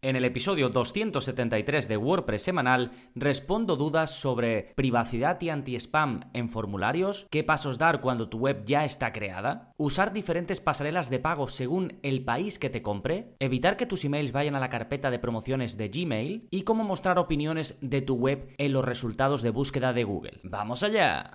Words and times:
En 0.00 0.14
el 0.14 0.24
episodio 0.24 0.68
273 0.68 1.88
de 1.88 1.96
WordPress 1.96 2.42
semanal 2.42 2.92
respondo 3.16 3.74
dudas 3.74 4.12
sobre 4.12 4.72
privacidad 4.76 5.40
y 5.40 5.48
anti-spam 5.48 6.20
en 6.34 6.48
formularios, 6.48 7.26
qué 7.30 7.42
pasos 7.42 7.78
dar 7.78 8.00
cuando 8.00 8.28
tu 8.28 8.38
web 8.38 8.62
ya 8.64 8.84
está 8.84 9.12
creada, 9.12 9.72
usar 9.76 10.12
diferentes 10.12 10.60
pasarelas 10.60 11.10
de 11.10 11.18
pago 11.18 11.48
según 11.48 11.98
el 12.04 12.24
país 12.24 12.60
que 12.60 12.70
te 12.70 12.80
compre, 12.80 13.34
evitar 13.40 13.76
que 13.76 13.86
tus 13.86 14.04
emails 14.04 14.30
vayan 14.30 14.54
a 14.54 14.60
la 14.60 14.70
carpeta 14.70 15.10
de 15.10 15.18
promociones 15.18 15.76
de 15.76 15.88
Gmail 15.88 16.46
y 16.48 16.62
cómo 16.62 16.84
mostrar 16.84 17.18
opiniones 17.18 17.78
de 17.80 18.00
tu 18.00 18.14
web 18.14 18.54
en 18.56 18.72
los 18.72 18.84
resultados 18.84 19.42
de 19.42 19.50
búsqueda 19.50 19.92
de 19.92 20.04
Google. 20.04 20.38
¡Vamos 20.44 20.84
allá! 20.84 21.34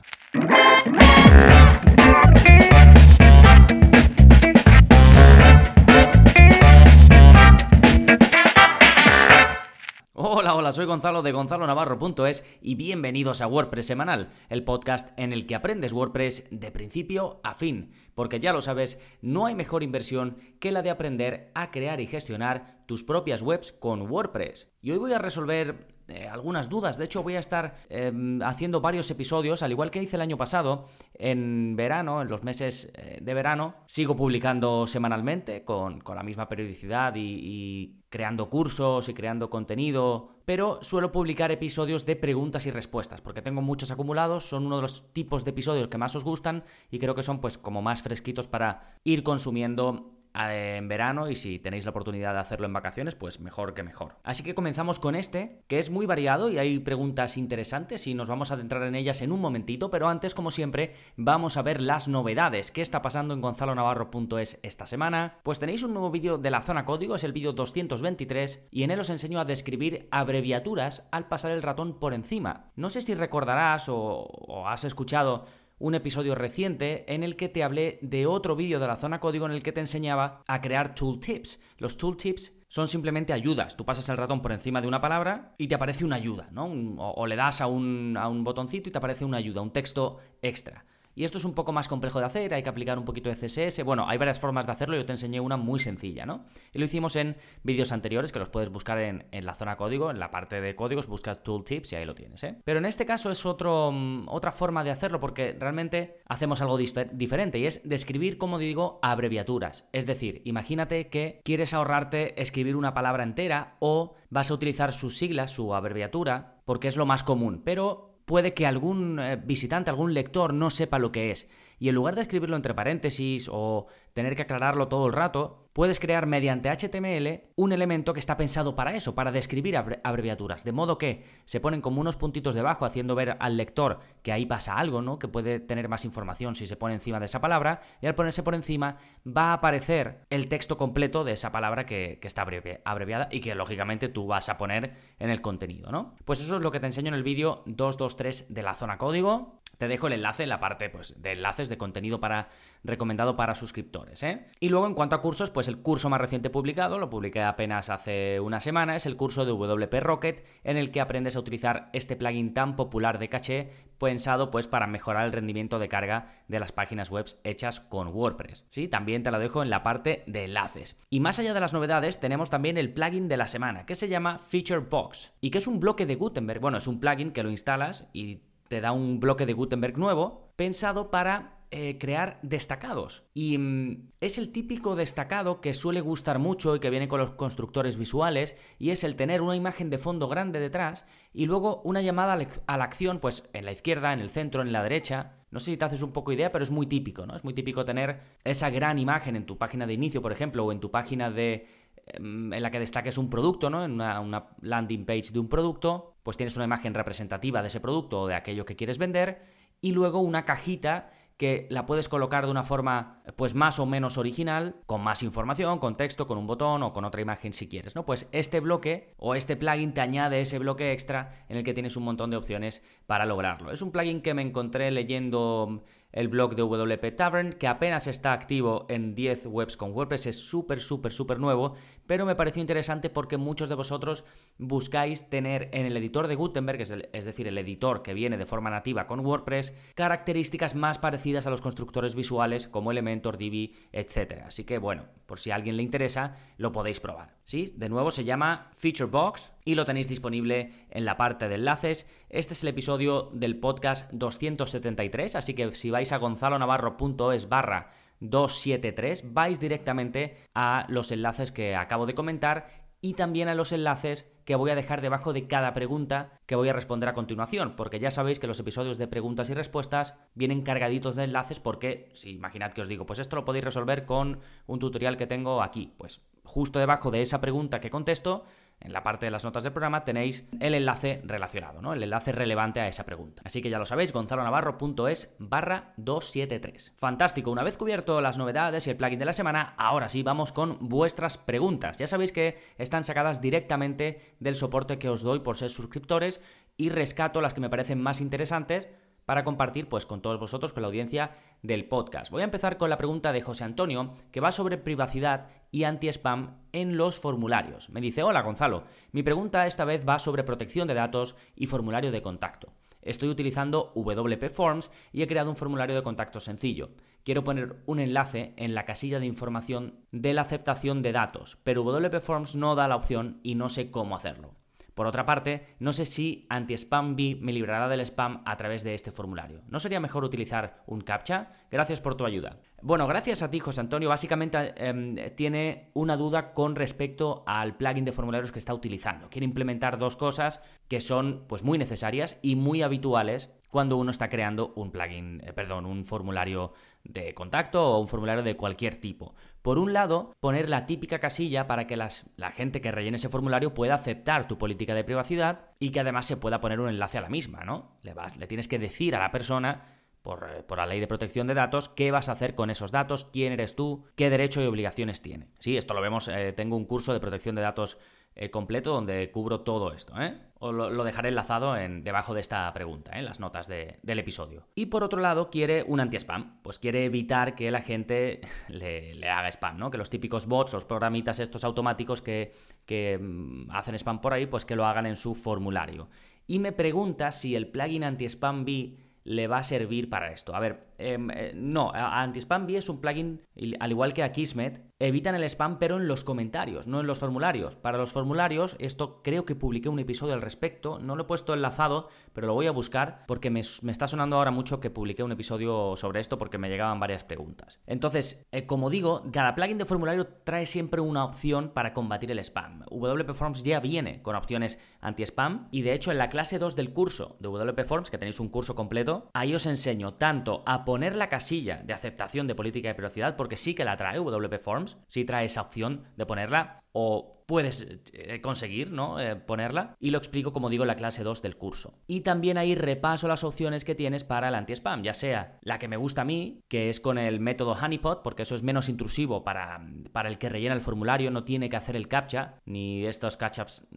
Hola, 10.63 10.71
soy 10.71 10.85
Gonzalo 10.85 11.23
de 11.23 11.33
gonzalonavarro.es 11.33 12.45
y 12.61 12.75
bienvenidos 12.75 13.41
a 13.41 13.47
WordPress 13.47 13.85
Semanal, 13.85 14.29
el 14.47 14.63
podcast 14.63 15.11
en 15.19 15.33
el 15.33 15.45
que 15.45 15.55
aprendes 15.55 15.91
WordPress 15.91 16.47
de 16.51 16.71
principio 16.71 17.41
a 17.43 17.53
fin, 17.53 17.91
porque 18.15 18.39
ya 18.39 18.53
lo 18.53 18.61
sabes, 18.61 18.97
no 19.21 19.45
hay 19.45 19.55
mejor 19.55 19.83
inversión 19.83 20.37
que 20.61 20.71
la 20.71 20.81
de 20.81 20.89
aprender 20.89 21.51
a 21.53 21.69
crear 21.69 21.99
y 21.99 22.07
gestionar 22.07 22.85
tus 22.85 23.03
propias 23.03 23.41
webs 23.41 23.73
con 23.73 24.09
WordPress. 24.09 24.71
Y 24.81 24.91
hoy 24.91 24.99
voy 24.99 25.11
a 25.11 25.17
resolver 25.17 25.87
eh, 26.07 26.27
algunas 26.27 26.69
dudas. 26.69 26.97
De 26.97 27.05
hecho, 27.05 27.23
voy 27.23 27.35
a 27.35 27.39
estar 27.39 27.75
em, 27.87 28.41
haciendo 28.41 28.81
varios 28.81 29.09
episodios, 29.09 29.63
al 29.63 29.71
igual 29.71 29.89
que 29.89 30.03
hice 30.03 30.17
el 30.17 30.21
año 30.21 30.37
pasado, 30.37 30.89
en 31.13 31.75
verano, 31.77 32.21
en 32.21 32.27
los 32.27 32.43
meses 32.43 32.91
eh, 32.95 33.19
de 33.21 33.33
verano. 33.33 33.75
Sigo 33.87 34.15
publicando 34.15 34.85
semanalmente 34.85 35.63
con, 35.63 36.03
la 36.05 36.23
misma 36.23 36.49
periodicidad 36.49 37.13
y, 37.15 38.01
creando 38.09 38.49
cursos 38.49 39.07
y 39.07 39.13
creando 39.13 39.49
contenido, 39.49 40.32
pero 40.45 40.79
suelo 40.81 41.11
publicar 41.11 41.51
episodios 41.51 42.05
de 42.05 42.15
preguntas 42.15 42.65
y 42.65 42.71
respuestas, 42.71 43.21
porque 43.21 43.41
tengo 43.41 43.61
muchos 43.61 43.91
acumulados, 43.91 44.45
son 44.45 44.65
uno 44.65 44.77
de 44.77 44.81
los 44.83 45.13
tipos 45.13 45.45
de 45.45 45.51
episodios 45.51 45.87
que 45.87 45.97
más 45.97 46.15
os 46.15 46.23
gustan 46.23 46.63
y 46.91 46.99
creo 46.99 47.15
que 47.15 47.23
son 47.23 47.39
pues 47.39 47.57
como 47.57 47.81
más 47.81 48.01
fresquitos 48.01 48.47
para 48.47 48.97
ir 49.03 49.23
consumiendo 49.23 50.12
en 50.35 50.87
verano 50.87 51.29
y 51.29 51.35
si 51.35 51.59
tenéis 51.59 51.85
la 51.85 51.91
oportunidad 51.91 52.33
de 52.33 52.39
hacerlo 52.39 52.65
en 52.65 52.73
vacaciones, 52.73 53.15
pues 53.15 53.39
mejor 53.39 53.73
que 53.73 53.83
mejor. 53.83 54.15
Así 54.23 54.43
que 54.43 54.55
comenzamos 54.55 54.99
con 54.99 55.15
este, 55.15 55.63
que 55.67 55.79
es 55.79 55.89
muy 55.89 56.05
variado 56.05 56.49
y 56.49 56.57
hay 56.57 56.79
preguntas 56.79 57.37
interesantes 57.37 58.07
y 58.07 58.15
nos 58.15 58.27
vamos 58.27 58.51
a 58.51 58.55
adentrar 58.55 58.83
en 58.83 58.95
ellas 58.95 59.21
en 59.21 59.31
un 59.31 59.41
momentito, 59.41 59.91
pero 59.91 60.07
antes, 60.07 60.33
como 60.33 60.51
siempre, 60.51 60.95
vamos 61.15 61.57
a 61.57 61.61
ver 61.61 61.81
las 61.81 62.07
novedades. 62.07 62.71
¿Qué 62.71 62.81
está 62.81 63.01
pasando 63.01 63.33
en 63.33 63.41
gonzalonavarro.es 63.41 64.59
esta 64.63 64.85
semana? 64.85 65.39
Pues 65.43 65.59
tenéis 65.59 65.83
un 65.83 65.93
nuevo 65.93 66.11
vídeo 66.11 66.37
de 66.37 66.51
la 66.51 66.61
zona 66.61 66.85
código, 66.85 67.15
es 67.15 67.23
el 67.23 67.33
vídeo 67.33 67.53
223, 67.53 68.67
y 68.71 68.83
en 68.83 68.91
él 68.91 68.99
os 68.99 69.09
enseño 69.09 69.39
a 69.39 69.45
describir 69.45 70.07
abreviaturas 70.11 71.07
al 71.11 71.27
pasar 71.27 71.51
el 71.51 71.61
ratón 71.61 71.99
por 71.99 72.13
encima. 72.13 72.71
No 72.75 72.89
sé 72.89 73.01
si 73.01 73.13
recordarás 73.13 73.89
o, 73.89 73.97
o 73.97 74.67
has 74.67 74.83
escuchado 74.83 75.45
un 75.83 75.95
episodio 75.95 76.33
reciente 76.33 77.03
en 77.13 77.23
el 77.23 77.35
que 77.35 77.49
te 77.49 77.61
hablé 77.61 77.99
de 78.01 78.25
otro 78.25 78.55
vídeo 78.55 78.79
de 78.79 78.87
la 78.87 78.95
zona 78.95 79.19
código 79.19 79.45
en 79.45 79.51
el 79.51 79.61
que 79.61 79.73
te 79.73 79.81
enseñaba 79.81 80.41
a 80.47 80.61
crear 80.61 80.95
tooltips. 80.95 81.59
Los 81.77 81.97
tooltips 81.97 82.53
son 82.69 82.87
simplemente 82.87 83.33
ayudas. 83.33 83.75
Tú 83.75 83.83
pasas 83.83 84.07
el 84.07 84.15
ratón 84.15 84.41
por 84.41 84.53
encima 84.53 84.79
de 84.79 84.87
una 84.87 85.01
palabra 85.01 85.55
y 85.57 85.67
te 85.67 85.75
aparece 85.75 86.05
una 86.05 86.15
ayuda, 86.15 86.47
¿no? 86.53 86.71
o, 86.99 87.27
le 87.27 87.35
das 87.35 87.59
a 87.59 87.67
un, 87.67 88.15
a 88.17 88.29
un 88.29 88.45
botoncito 88.45 88.87
y 88.87 88.91
te 88.93 88.97
aparece 88.97 89.25
una 89.25 89.39
ayuda, 89.39 89.61
un 89.61 89.73
texto 89.73 90.19
extra. 90.41 90.85
Y 91.15 91.23
esto 91.23 91.37
es 91.37 91.45
un 91.45 91.53
poco 91.53 91.71
más 91.71 91.87
complejo 91.87 92.19
de 92.19 92.25
hacer, 92.25 92.53
hay 92.53 92.63
que 92.63 92.69
aplicar 92.69 92.97
un 92.97 93.05
poquito 93.05 93.29
de 93.29 93.35
CSS. 93.35 93.83
Bueno, 93.83 94.07
hay 94.07 94.17
varias 94.17 94.39
formas 94.39 94.65
de 94.65 94.71
hacerlo, 94.71 94.95
yo 94.95 95.05
te 95.05 95.11
enseñé 95.11 95.39
una 95.39 95.57
muy 95.57 95.79
sencilla, 95.79 96.25
¿no? 96.25 96.45
Y 96.73 96.79
lo 96.79 96.85
hicimos 96.85 97.15
en 97.15 97.37
vídeos 97.63 97.91
anteriores, 97.91 98.31
que 98.31 98.39
los 98.39 98.49
puedes 98.49 98.69
buscar 98.69 98.99
en, 98.99 99.23
la 99.31 99.53
zona 99.53 99.77
código, 99.77 100.09
en 100.09 100.19
la 100.19 100.31
parte 100.31 100.61
de 100.61 100.75
códigos, 100.75 101.07
buscas 101.07 101.43
tooltips 101.43 101.93
y 101.93 101.95
ahí 101.95 102.05
lo 102.05 102.15
tienes, 102.15 102.43
¿eh? 102.43 102.55
Pero 102.63 102.79
en 102.79 102.85
este 102.85 103.05
caso 103.05 103.29
es 103.29 103.45
otro, 103.45 103.91
mm, 103.91 104.27
otra 104.29 104.51
forma 104.51 104.83
de 104.83 104.91
hacerlo 104.91 105.19
porque 105.19 105.55
realmente 105.59 106.21
hacemos 106.27 106.61
algo 106.61 106.77
diferente 106.77 107.59
y 107.59 107.65
es 107.65 107.81
describir, 107.83 108.37
como 108.37 108.57
digo, 108.57 108.99
abreviaturas. 109.01 109.87
Es 109.91 110.05
decir, 110.05 110.41
imagínate 110.45 111.09
que 111.09 111.41
quieres 111.43 111.73
ahorrarte 111.73 112.41
escribir 112.41 112.75
una 112.75 112.93
palabra 112.93 113.23
entera 113.23 113.75
o 113.79 114.15
vas 114.29 114.49
a 114.49 114.53
utilizar 114.53 114.93
sus 114.93 115.17
siglas, 115.17 115.51
su 115.51 115.75
abreviatura, 115.75 116.61
porque 116.65 116.87
es 116.87 116.97
lo 116.97 117.05
más 117.05 117.23
común, 117.23 117.61
pero 117.63 118.12
puede 118.33 118.55
que 118.55 118.65
algún 118.65 119.19
eh, 119.19 119.35
visitante, 119.35 119.91
algún 119.91 120.15
lector 120.15 120.55
no 120.55 120.71
sepa 120.71 120.97
lo 120.97 121.11
que 121.11 121.29
es. 121.29 121.47
Y 121.83 121.89
en 121.89 121.95
lugar 121.95 122.15
de 122.15 122.21
escribirlo 122.21 122.55
entre 122.55 122.73
paréntesis 122.73 123.49
o 123.51 123.87
tener 124.13 124.37
que 124.37 124.43
aclararlo 124.43 124.87
todo 124.87 125.05
el 125.05 125.11
rato, 125.11 125.67
puedes 125.73 125.99
crear 125.99 126.27
mediante 126.27 126.69
HTML 126.69 127.41
un 127.57 127.73
elemento 127.73 128.13
que 128.13 128.21
está 128.21 128.37
pensado 128.37 128.73
para 128.73 128.95
eso, 128.95 129.15
para 129.15 129.33
describir 129.33 129.75
abreviaturas. 130.01 130.63
De 130.63 130.71
modo 130.71 130.97
que 130.97 131.25
se 131.43 131.59
ponen 131.59 131.81
como 131.81 131.99
unos 131.99 132.15
puntitos 132.15 132.55
debajo 132.55 132.85
haciendo 132.85 133.15
ver 133.15 133.35
al 133.41 133.57
lector 133.57 133.99
que 134.21 134.31
ahí 134.31 134.45
pasa 134.45 134.77
algo, 134.77 135.01
¿no? 135.01 135.19
Que 135.19 135.27
puede 135.27 135.59
tener 135.59 135.89
más 135.89 136.05
información 136.05 136.55
si 136.55 136.67
se 136.67 136.77
pone 136.77 136.93
encima 136.93 137.19
de 137.19 137.25
esa 137.25 137.41
palabra. 137.41 137.81
Y 138.01 138.07
al 138.07 138.15
ponerse 138.15 138.43
por 138.43 138.55
encima 138.55 138.95
va 139.27 139.47
a 139.47 139.53
aparecer 139.55 140.21
el 140.29 140.47
texto 140.47 140.77
completo 140.77 141.25
de 141.25 141.33
esa 141.33 141.51
palabra 141.51 141.85
que, 141.85 142.17
está 142.23 142.47
abreviada 142.85 143.27
y 143.29 143.41
que 143.41 143.55
lógicamente 143.55 144.07
tú 144.07 144.25
vas 144.25 144.47
a 144.47 144.57
poner 144.57 144.93
en 145.19 145.29
el 145.29 145.41
contenido, 145.41 145.91
¿no? 145.91 146.15
Pues 146.23 146.39
eso 146.39 146.55
es 146.55 146.61
lo 146.61 146.71
que 146.71 146.79
te 146.79 146.85
enseño 146.85 147.09
en 147.09 147.15
el 147.15 147.23
vídeo 147.23 147.61
223 147.65 148.53
de 148.53 148.63
la 148.63 148.73
zona 148.75 148.97
código. 148.97 149.59
Te 149.77 149.87
dejo 149.87 150.07
el 150.07 150.13
enlace 150.13 150.43
en 150.43 150.49
la 150.49 150.59
parte 150.59 150.89
pues, 150.89 151.21
de 151.21 151.31
enlaces 151.31 151.69
de 151.69 151.77
contenido 151.77 152.19
para 152.19 152.49
recomendado 152.83 153.35
para 153.35 153.55
suscriptores. 153.55 154.21
¿eh? 154.23 154.45
Y 154.59 154.69
luego 154.69 154.87
en 154.87 154.93
cuanto 154.93 155.15
a 155.15 155.21
cursos, 155.21 155.49
pues 155.49 155.67
el 155.67 155.77
curso 155.77 156.09
más 156.09 156.21
reciente 156.21 156.49
publicado, 156.49 156.99
lo 156.99 157.09
publiqué 157.09 157.41
apenas 157.41 157.89
hace 157.89 158.39
una 158.39 158.59
semana, 158.59 158.95
es 158.95 159.05
el 159.05 159.15
curso 159.15 159.45
de 159.45 159.51
WP 159.51 159.93
Rocket, 160.01 160.45
en 160.63 160.77
el 160.77 160.91
que 160.91 161.01
aprendes 161.01 161.35
a 161.35 161.39
utilizar 161.39 161.89
este 161.93 162.15
plugin 162.15 162.53
tan 162.53 162.75
popular 162.75 163.19
de 163.19 163.29
caché, 163.29 163.71
pensado 163.97 164.51
pues 164.51 164.67
para 164.67 164.87
mejorar 164.87 165.25
el 165.25 165.31
rendimiento 165.31 165.79
de 165.79 165.87
carga 165.87 166.43
de 166.47 166.59
las 166.59 166.71
páginas 166.71 167.09
web 167.09 167.25
hechas 167.43 167.79
con 167.79 168.09
WordPress. 168.09 168.65
¿sí? 168.69 168.87
También 168.87 169.23
te 169.23 169.31
lo 169.31 169.39
dejo 169.39 169.63
en 169.63 169.69
la 169.69 169.81
parte 169.81 170.23
de 170.27 170.45
enlaces. 170.45 170.97
Y 171.09 171.19
más 171.19 171.39
allá 171.39 171.53
de 171.53 171.61
las 171.61 171.73
novedades, 171.73 172.19
tenemos 172.19 172.49
también 172.49 172.77
el 172.77 172.93
plugin 172.93 173.27
de 173.27 173.37
la 173.37 173.47
semana, 173.47 173.85
que 173.85 173.95
se 173.95 174.09
llama 174.09 174.39
Feature 174.39 174.81
Box, 174.81 175.33
y 175.39 175.51
que 175.51 175.59
es 175.59 175.67
un 175.67 175.79
bloque 175.79 176.05
de 176.05 176.15
Gutenberg. 176.15 176.59
Bueno, 176.59 176.77
es 176.77 176.87
un 176.87 176.99
plugin 176.99 177.31
que 177.31 177.43
lo 177.43 177.49
instalas 177.49 178.07
y 178.13 178.41
te 178.73 178.81
da 178.81 178.91
un 178.91 179.19
bloque 179.19 179.45
de 179.45 179.53
Gutenberg 179.53 179.99
nuevo 179.99 180.51
pensado 180.55 181.11
para 181.11 181.59
eh, 181.69 181.99
crear 181.99 182.39
destacados. 182.41 183.23
Y 183.35 183.59
mm, 183.59 184.09
es 184.19 184.39
el 184.39 184.51
típico 184.51 184.95
destacado 184.95 185.61
que 185.61 185.75
suele 185.75 186.01
gustar 186.01 186.39
mucho 186.39 186.75
y 186.75 186.79
que 186.79 186.89
viene 186.89 187.07
con 187.07 187.19
los 187.19 187.33
constructores 187.33 187.97
visuales, 187.97 188.55
y 188.79 188.89
es 188.89 189.03
el 189.03 189.15
tener 189.15 189.43
una 189.43 189.55
imagen 189.55 189.91
de 189.91 189.99
fondo 189.99 190.27
grande 190.27 190.59
detrás 190.59 191.05
y 191.33 191.45
luego 191.45 191.83
una 191.83 192.01
llamada 192.01 192.33
a 192.65 192.77
la 192.77 192.83
acción, 192.83 193.19
pues 193.19 193.47
en 193.53 193.65
la 193.65 193.71
izquierda, 193.71 194.11
en 194.11 194.21
el 194.21 194.31
centro, 194.31 194.63
en 194.63 194.71
la 194.71 194.81
derecha. 194.81 195.33
No 195.51 195.59
sé 195.59 195.69
si 195.69 195.77
te 195.77 195.85
haces 195.85 196.01
un 196.01 196.13
poco 196.13 196.31
idea, 196.31 196.51
pero 196.51 196.63
es 196.63 196.71
muy 196.71 196.87
típico, 196.87 197.27
¿no? 197.27 197.35
Es 197.35 197.43
muy 197.43 197.53
típico 197.53 197.85
tener 197.85 198.21
esa 198.43 198.71
gran 198.71 198.97
imagen 198.97 199.35
en 199.35 199.45
tu 199.45 199.59
página 199.59 199.85
de 199.85 199.93
inicio, 199.93 200.19
por 200.19 200.31
ejemplo, 200.31 200.65
o 200.65 200.71
en 200.71 200.79
tu 200.79 200.89
página 200.89 201.29
de 201.29 201.67
em, 202.07 202.51
en 202.51 202.63
la 202.63 202.71
que 202.71 202.79
destaques 202.79 203.19
un 203.19 203.29
producto, 203.29 203.69
¿no? 203.69 203.85
En 203.85 203.91
una, 203.91 204.19
una, 204.19 204.47
landing 204.61 205.05
page 205.05 205.29
de 205.31 205.37
un 205.37 205.47
producto, 205.47 206.12
pues 206.23 206.37
tienes 206.37 206.55
una 206.55 206.65
imagen 206.65 206.93
representativa 206.93 207.61
de 207.61 207.67
ese 207.67 207.79
producto 207.79 208.21
o 208.21 208.27
de 208.27 208.35
aquello 208.35 208.65
que 208.65 208.75
quieres 208.75 208.97
vender, 208.97 209.43
y 209.81 209.91
luego 209.91 210.19
una 210.19 210.45
cajita 210.45 211.11
que 211.37 211.67
la 211.69 211.85
puedes 211.85 212.09
colocar 212.09 212.45
de 212.45 212.51
una 212.51 212.63
forma 212.63 213.21
pues 213.35 213.55
más 213.55 213.79
o 213.79 213.85
menos 213.85 214.17
original, 214.17 214.75
con 214.85 215.01
más 215.01 215.23
información, 215.23 215.79
con 215.79 215.95
texto, 215.95 216.27
con 216.27 216.37
un 216.37 216.47
botón 216.47 216.83
o 216.83 216.93
con 216.93 217.05
otra 217.05 217.21
imagen 217.21 217.53
si 217.53 217.67
quieres, 217.67 217.95
¿no? 217.95 218.05
Pues 218.05 218.29
este 218.31 218.59
bloque 218.59 219.13
o 219.17 219.35
este 219.35 219.55
plugin 219.55 219.93
te 219.93 220.01
añade 220.01 220.41
ese 220.41 220.59
bloque 220.59 220.91
extra 220.91 221.45
en 221.49 221.57
el 221.57 221.63
que 221.63 221.73
tienes 221.73 221.97
un 221.97 222.03
montón 222.03 222.29
de 222.29 222.37
opciones 222.37 222.83
para 223.07 223.25
lograrlo. 223.25 223.71
Es 223.71 223.81
un 223.81 223.91
plugin 223.91 224.21
que 224.21 224.33
me 224.33 224.43
encontré 224.43 224.91
leyendo 224.91 225.83
el 226.13 226.27
blog 226.29 226.55
de 226.55 226.61
WP 226.61 227.15
Tavern, 227.15 227.53
que 227.53 227.67
apenas 227.67 228.07
está 228.07 228.31
activo 228.33 228.85
en 228.87 229.15
10 229.15 229.47
webs 229.47 229.75
con 229.75 229.91
WordPress, 229.91 230.27
es 230.27 230.39
súper, 230.39 230.79
súper, 230.79 231.11
súper 231.11 231.39
nuevo, 231.39 231.75
pero 232.07 232.25
me 232.25 232.35
pareció 232.35 232.61
interesante 232.61 233.09
porque 233.09 233.37
muchos 233.37 233.67
de 233.67 233.75
vosotros 233.75 234.23
buscáis 234.57 235.29
tener 235.29 235.69
en 235.73 235.85
el 235.85 235.97
editor 235.97 236.27
de 236.27 236.35
Gutenberg, 236.35 236.81
es, 236.81 237.25
decir, 237.25 237.47
el 237.47 237.57
editor 237.57 238.03
que 238.03 238.13
viene 238.13 238.37
de 238.37 238.45
forma 238.45 238.69
nativa 238.69 239.07
con 239.07 239.25
WordPress, 239.25 239.73
características 239.95 240.75
más 240.75 240.99
parecidas 240.99 241.47
a 241.47 241.49
los 241.49 241.61
constructores 241.61 242.15
visuales 242.15 242.67
como 242.67 242.91
Elementor, 242.91 243.37
Divi, 243.37 243.75
etc. 243.91 244.43
Así 244.45 244.63
que 244.63 244.77
bueno, 244.77 245.05
por 245.25 245.39
si 245.39 245.51
a 245.51 245.55
alguien 245.55 245.77
le 245.77 245.83
interesa, 245.83 246.37
lo 246.57 246.71
podéis 246.71 246.99
probar. 246.99 247.35
¿Sí? 247.43 247.73
De 247.75 247.89
nuevo 247.89 248.11
se 248.11 248.23
llama 248.23 248.71
Feature 248.75 249.09
Box 249.09 249.51
y 249.65 249.75
lo 249.75 249.83
tenéis 249.83 250.07
disponible 250.07 250.87
en 250.89 251.03
la 251.03 251.17
parte 251.17 251.49
de 251.49 251.55
enlaces. 251.55 252.09
Este 252.29 252.53
es 252.53 252.63
el 252.63 252.69
episodio 252.69 253.29
del 253.33 253.59
podcast 253.59 254.11
273, 254.13 255.35
así 255.35 255.53
que 255.53 255.75
si 255.75 255.89
vais 255.89 256.11
a 256.13 256.17
gonzalonavarro.es 256.17 257.49
barra 257.49 257.91
273, 258.21 259.33
vais 259.33 259.59
directamente 259.59 260.37
a 260.55 260.85
los 260.87 261.11
enlaces 261.11 261.51
que 261.51 261.75
acabo 261.75 262.05
de 262.05 262.15
comentar 262.15 262.87
y 263.01 263.15
también 263.15 263.49
a 263.49 263.55
los 263.55 263.73
enlaces 263.73 264.32
que 264.45 264.55
voy 264.55 264.71
a 264.71 264.75
dejar 264.75 265.01
debajo 265.01 265.33
de 265.33 265.47
cada 265.47 265.73
pregunta 265.73 266.39
que 266.45 266.55
voy 266.55 266.69
a 266.69 266.73
responder 266.73 267.09
a 267.09 267.13
continuación, 267.13 267.75
porque 267.75 267.99
ya 267.99 268.11
sabéis 268.11 268.39
que 268.39 268.47
los 268.47 268.59
episodios 268.59 268.97
de 268.97 269.07
preguntas 269.07 269.49
y 269.49 269.53
respuestas 269.53 270.13
vienen 270.35 270.61
cargaditos 270.61 271.15
de 271.15 271.23
enlaces 271.23 271.59
porque, 271.59 272.11
si 272.13 272.31
imaginad 272.31 272.73
que 272.73 272.81
os 272.81 272.87
digo, 272.87 273.05
pues 273.05 273.19
esto 273.19 273.35
lo 273.35 273.45
podéis 273.45 273.65
resolver 273.65 274.05
con 274.05 274.39
un 274.67 274.79
tutorial 274.79 275.17
que 275.17 275.27
tengo 275.27 275.61
aquí, 275.61 275.93
pues 275.97 276.21
justo 276.43 276.79
debajo 276.79 277.11
de 277.11 277.21
esa 277.21 277.41
pregunta 277.41 277.79
que 277.79 277.89
contesto 277.89 278.43
en 278.83 278.93
la 278.93 279.03
parte 279.03 279.25
de 279.25 279.31
las 279.31 279.43
notas 279.43 279.63
del 279.63 279.71
programa 279.71 280.03
tenéis 280.03 280.45
el 280.59 280.75
enlace 280.75 281.21
relacionado, 281.23 281.81
¿no? 281.81 281.93
El 281.93 282.03
enlace 282.03 282.31
relevante 282.31 282.79
a 282.79 282.87
esa 282.87 283.05
pregunta. 283.05 283.41
Así 283.45 283.61
que 283.61 283.69
ya 283.69 283.79
lo 283.79 283.85
sabéis, 283.85 284.11
gonzalonavarro.es 284.11 285.35
barra 285.39 285.93
273. 285.97 286.93
Fantástico, 286.97 287.51
una 287.51 287.63
vez 287.63 287.77
cubierto 287.77 288.21
las 288.21 288.37
novedades 288.37 288.85
y 288.85 288.89
el 288.89 288.97
plugin 288.97 289.19
de 289.19 289.25
la 289.25 289.33
semana, 289.33 289.73
ahora 289.77 290.09
sí 290.09 290.23
vamos 290.23 290.51
con 290.51 290.77
vuestras 290.81 291.37
preguntas. 291.37 291.97
Ya 291.97 292.07
sabéis 292.07 292.31
que 292.31 292.59
están 292.77 293.03
sacadas 293.03 293.41
directamente 293.41 294.35
del 294.39 294.55
soporte 294.55 294.99
que 294.99 295.09
os 295.09 295.23
doy 295.23 295.39
por 295.39 295.57
ser 295.57 295.69
suscriptores 295.69 296.41
y 296.77 296.89
rescato 296.89 297.41
las 297.41 297.53
que 297.53 297.61
me 297.61 297.69
parecen 297.69 298.01
más 298.01 298.21
interesantes 298.21 298.89
para 299.25 299.43
compartir 299.43 299.87
pues 299.87 300.05
con 300.05 300.21
todos 300.21 300.39
vosotros, 300.39 300.73
con 300.73 300.81
la 300.81 300.87
audiencia 300.87 301.31
del 301.63 301.85
podcast. 301.85 302.29
Voy 302.31 302.41
a 302.41 302.45
empezar 302.45 302.77
con 302.77 302.89
la 302.89 302.97
pregunta 302.97 303.31
de 303.33 303.41
José 303.41 303.63
Antonio, 303.63 304.13
que 304.31 304.41
va 304.41 304.51
sobre 304.51 304.77
privacidad 304.77 305.47
y 305.71 305.85
anti-spam 305.85 306.57
en 306.71 306.97
los 306.97 307.19
formularios. 307.19 307.89
Me 307.89 308.01
dice, 308.01 308.21
hola 308.21 308.41
Gonzalo, 308.41 308.83
mi 309.11 309.23
pregunta 309.23 309.65
esta 309.65 309.85
vez 309.85 310.07
va 310.07 310.19
sobre 310.19 310.43
protección 310.43 310.87
de 310.87 310.93
datos 310.93 311.35
y 311.55 311.65
formulario 311.65 312.11
de 312.11 312.21
contacto. 312.21 312.73
Estoy 313.01 313.29
utilizando 313.29 313.91
WP 313.95 314.49
Forms 314.51 314.91
y 315.11 315.23
he 315.23 315.27
creado 315.27 315.49
un 315.49 315.55
formulario 315.55 315.95
de 315.95 316.03
contacto 316.03 316.39
sencillo. 316.39 316.91
Quiero 317.23 317.43
poner 317.43 317.81
un 317.85 317.99
enlace 317.99 318.53
en 318.57 318.75
la 318.75 318.85
casilla 318.85 319.19
de 319.19 319.25
información 319.25 320.05
de 320.11 320.33
la 320.33 320.41
aceptación 320.41 321.01
de 321.01 321.13
datos, 321.13 321.57
pero 321.63 321.83
WP 321.83 322.21
Forms 322.21 322.55
no 322.55 322.75
da 322.75 322.87
la 322.87 322.95
opción 322.95 323.39
y 323.43 323.55
no 323.55 323.69
sé 323.69 323.91
cómo 323.91 324.15
hacerlo. 324.15 324.55
Por 324.93 325.07
otra 325.07 325.25
parte, 325.25 325.75
no 325.79 325.91
sé 325.91 326.05
si 326.05 326.45
Anti-Spam 326.49 327.15
B 327.15 327.37
me 327.41 327.53
librará 327.53 327.87
del 327.87 328.01
spam 328.01 328.43
a 328.45 328.55
través 328.57 328.83
de 328.83 328.93
este 328.93 329.11
formulario. 329.11 329.61
¿No 329.67 329.79
sería 329.79 329.99
mejor 329.99 330.23
utilizar 330.23 330.83
un 330.85 331.01
CAPTCHA? 331.01 331.51
Gracias 331.71 331.99
por 331.99 332.15
tu 332.15 332.25
ayuda. 332.25 332.59
Bueno, 332.81 333.07
gracias 333.07 333.41
a 333.41 333.49
ti, 333.49 333.59
José 333.59 333.81
Antonio. 333.81 334.09
Básicamente 334.09 334.73
em, 334.77 335.15
tiene 335.35 335.89
una 335.93 336.17
duda 336.17 336.53
con 336.53 336.75
respecto 336.75 337.43
al 337.47 337.75
plugin 337.77 338.05
de 338.05 338.11
formularios 338.11 338.51
que 338.51 338.59
está 338.59 338.73
utilizando. 338.73 339.29
Quiere 339.29 339.45
implementar 339.45 339.97
dos 339.97 340.15
cosas 340.15 340.59
que 340.87 340.99
son 340.99 341.45
pues 341.47 341.63
muy 341.63 341.77
necesarias 341.77 342.37
y 342.41 342.55
muy 342.55 342.81
habituales 342.81 343.49
cuando 343.73 343.97
uno 343.97 344.11
está 344.11 344.29
creando 344.29 344.71
un 344.75 344.91
plugin, 344.91 345.41
eh, 345.43 345.51
perdón, 345.51 345.87
un 345.87 346.05
formulario 346.05 346.73
de 347.03 347.33
contacto 347.33 347.83
o 347.83 347.99
un 347.99 348.07
formulario 348.07 348.43
de 348.43 348.55
cualquier 348.55 348.97
tipo. 348.97 349.33
Por 349.63 349.79
un 349.79 349.93
lado, 349.93 350.35
poner 350.39 350.69
la 350.69 350.85
típica 350.85 351.17
casilla 351.17 351.65
para 351.65 351.87
que 351.87 351.97
las, 351.97 352.29
la 352.37 352.51
gente 352.51 352.81
que 352.81 352.91
rellene 352.91 353.17
ese 353.17 353.29
formulario 353.29 353.73
pueda 353.73 353.95
aceptar 353.95 354.47
tu 354.47 354.59
política 354.59 354.93
de 354.93 355.03
privacidad 355.03 355.71
y 355.79 355.89
que 355.89 356.01
además 356.01 356.27
se 356.27 356.37
pueda 356.37 356.61
poner 356.61 356.79
un 356.79 356.89
enlace 356.89 357.17
a 357.17 357.21
la 357.21 357.29
misma, 357.29 357.63
¿no? 357.65 357.97
Le, 358.03 358.13
vas, 358.13 358.37
le 358.37 358.45
tienes 358.45 358.67
que 358.67 358.77
decir 358.77 359.15
a 359.15 359.19
la 359.19 359.31
persona 359.31 359.87
por, 360.21 360.47
eh, 360.47 360.61
por, 360.61 360.77
la 360.77 360.85
ley 360.85 360.99
de 360.99 361.07
protección 361.07 361.47
de 361.47 361.55
datos, 361.55 361.89
qué 361.89 362.11
vas 362.11 362.29
a 362.29 362.33
hacer 362.33 362.53
con 362.53 362.69
esos 362.69 362.91
datos, 362.91 363.25
quién 363.33 363.53
eres 363.53 363.75
tú, 363.75 364.05
qué 364.15 364.29
derechos 364.29 364.63
y 364.63 364.67
obligaciones 364.67 365.23
tiene. 365.23 365.47
Sí, 365.57 365.77
esto 365.77 365.95
lo 365.95 366.01
vemos, 366.01 366.27
eh, 366.27 366.53
tengo 366.53 366.77
un 366.77 366.85
curso 366.85 367.11
de 367.11 367.19
protección 367.19 367.55
de 367.55 367.63
datos 367.63 367.97
eh, 368.35 368.49
completo 368.49 368.91
donde 368.91 369.29
cubro 369.31 369.61
todo 369.61 369.93
esto. 369.93 370.19
¿eh? 370.19 370.37
Os 370.59 370.73
lo, 370.73 371.03
dejaré 371.03 371.29
enlazado 371.29 371.77
en, 371.77 372.03
debajo 372.03 372.33
de 372.33 372.41
esta 372.41 372.73
pregunta, 372.73 373.11
en 373.11 373.19
¿eh? 373.19 373.23
las 373.23 373.39
notas 373.39 373.67
del 373.67 374.19
episodio. 374.19 374.67
Y 374.75 374.87
por 374.87 375.03
otro 375.03 375.19
lado, 375.19 375.49
quiere 375.49 375.83
un 375.83 375.99
anti-spam. 375.99 376.61
Pues 376.63 376.79
quiere 376.79 377.05
evitar 377.05 377.53
que 377.53 377.69
la 377.69 377.81
gente 377.81 378.41
le, 378.69 379.29
haga 379.29 379.49
spam, 379.49 379.77
¿no? 379.77 379.91
Que 379.91 379.97
los 379.97 380.09
típicos 380.09 380.47
bots, 380.47 380.73
los 380.73 380.85
programitas 380.85 381.39
estos 381.39 381.63
automáticos 381.63 382.21
que, 382.21 382.53
que 382.85 383.19
mm, 383.21 383.69
hacen 383.71 383.95
spam 383.95 384.21
por 384.21 384.33
ahí, 384.33 384.47
pues 384.47 384.65
que 384.65 384.75
lo 384.75 384.85
hagan 384.85 385.05
en 385.05 385.15
su 385.15 385.35
formulario. 385.35 386.09
Y 386.47 386.59
me 386.59 386.71
pregunta 386.71 387.31
si 387.31 387.55
el 387.55 387.67
plugin 387.67 388.03
anti-spam 388.03 388.65
B 388.65 388.97
le 389.23 389.47
va 389.47 389.59
a 389.59 389.63
servir 389.63 390.09
para 390.09 390.31
esto. 390.31 390.55
A 390.55 390.59
ver, 390.59 390.87
eh, 391.03 391.51
no, 391.55 391.91
Anti-Spam 391.93 392.69
es 392.69 392.89
un 392.89 393.01
plugin, 393.01 393.41
al 393.79 393.91
igual 393.91 394.13
que 394.13 394.23
Akismet, 394.23 394.93
evitan 394.99 395.35
el 395.35 395.43
spam 395.43 395.79
pero 395.79 395.97
en 395.97 396.07
los 396.07 396.23
comentarios, 396.23 396.87
no 396.87 397.01
en 397.01 397.07
los 397.07 397.19
formularios. 397.19 397.75
Para 397.75 397.97
los 397.97 398.11
formularios, 398.11 398.75
esto 398.79 399.21
creo 399.21 399.45
que 399.45 399.55
publiqué 399.55 399.89
un 399.89 399.99
episodio 399.99 400.33
al 400.33 400.41
respecto, 400.41 400.99
no 400.99 401.15
lo 401.15 401.23
he 401.23 401.27
puesto 401.27 401.53
enlazado, 401.53 402.07
pero 402.31 402.47
lo 402.47 402.53
voy 402.53 402.67
a 402.67 402.71
buscar 402.71 403.25
porque 403.27 403.49
me, 403.49 403.59
está 403.59 404.07
sonando 404.07 404.37
ahora 404.37 404.51
mucho 404.51 404.79
que 404.79 404.89
publiqué 404.89 405.23
un 405.23 405.33
episodio 405.33 405.95
sobre 405.97 406.21
esto 406.21 406.37
porque 406.37 406.57
me 406.57 406.69
llegaban 406.69 406.99
varias 406.99 407.23
preguntas. 407.23 407.79
Entonces, 407.85 408.47
eh, 408.51 408.65
como 408.65 408.89
digo, 408.89 409.23
cada 409.31 409.55
plugin 409.55 409.77
de 409.77 409.85
formulario 409.85 410.27
trae 410.27 410.65
siempre 410.65 411.01
una 411.01 411.25
opción 411.25 411.71
para 411.73 411.93
combatir 411.93 412.31
el 412.31 412.39
spam. 412.39 412.85
WP 412.89 413.33
Forms 413.33 413.63
ya 413.63 413.81
viene 413.81 414.21
con 414.21 414.35
opciones 414.35 414.79
anti-spam 415.01 415.67
y 415.71 415.81
de 415.81 415.93
hecho 415.93 416.11
en 416.11 416.17
la 416.17 416.29
clase 416.29 416.59
2 416.59 416.75
del 416.75 416.93
curso 416.93 417.35
de 417.39 417.49
WP 417.49 417.85
Forms, 417.85 418.09
que 418.09 418.17
tenéis 418.17 418.39
un 418.39 418.49
curso 418.49 418.75
completo, 418.75 419.29
ahí 419.33 419.53
os 419.53 419.65
enseño 419.65 420.13
tanto 420.13 420.63
a 420.65 420.85
poner 420.85 420.92
la 421.15 421.29
casilla 421.29 421.81
de 421.83 421.93
aceptación 421.93 422.47
de 422.47 422.55
política 422.55 422.87
de 422.87 422.95
privacidad, 422.95 423.35
porque 423.35 423.57
sí 423.57 423.73
que 423.73 423.85
la 423.85 423.97
trae 423.97 424.19
WP 424.19 424.59
Forms, 424.59 424.97
sí 425.07 425.25
trae 425.25 425.45
esa 425.45 425.61
opción 425.61 426.03
de 426.15 426.25
ponerla, 426.25 426.81
o 426.91 427.32
puedes 427.45 427.85
eh, 428.13 428.41
conseguir, 428.41 428.91
¿no? 428.91 429.19
Eh, 429.19 429.35
ponerla. 429.35 429.95
Y 429.99 430.11
lo 430.11 430.17
explico, 430.17 430.53
como 430.53 430.69
digo, 430.69 430.83
en 430.83 430.87
la 430.87 430.95
clase 430.95 431.23
2 431.23 431.41
del 431.41 431.57
curso. 431.57 431.93
Y 432.07 432.21
también 432.21 432.57
ahí 432.57 432.75
repaso 432.75 433.27
las 433.27 433.43
opciones 433.43 433.85
que 433.85 433.95
tienes 433.95 434.23
para 434.23 434.49
el 434.49 434.55
anti-spam, 434.55 435.03
ya 435.03 435.13
sea 435.13 435.59
la 435.61 435.79
que 435.79 435.87
me 435.87 435.97
gusta 435.97 436.21
a 436.21 436.25
mí, 436.25 436.61
que 436.67 436.89
es 436.89 436.99
con 436.99 437.17
el 437.17 437.39
método 437.39 437.73
Honeypot, 437.73 438.23
porque 438.23 438.43
eso 438.43 438.55
es 438.55 438.63
menos 438.63 438.89
intrusivo 438.89 439.43
para, 439.43 439.85
para 440.11 440.29
el 440.29 440.37
que 440.37 440.49
rellena 440.49 440.75
el 440.75 440.81
formulario, 440.81 441.31
no 441.31 441.43
tiene 441.43 441.69
que 441.69 441.75
hacer 441.75 441.95
el 441.95 442.07
captcha, 442.07 442.55
ni 442.65 443.05
estos 443.05 443.37
catch-ups 443.37 443.87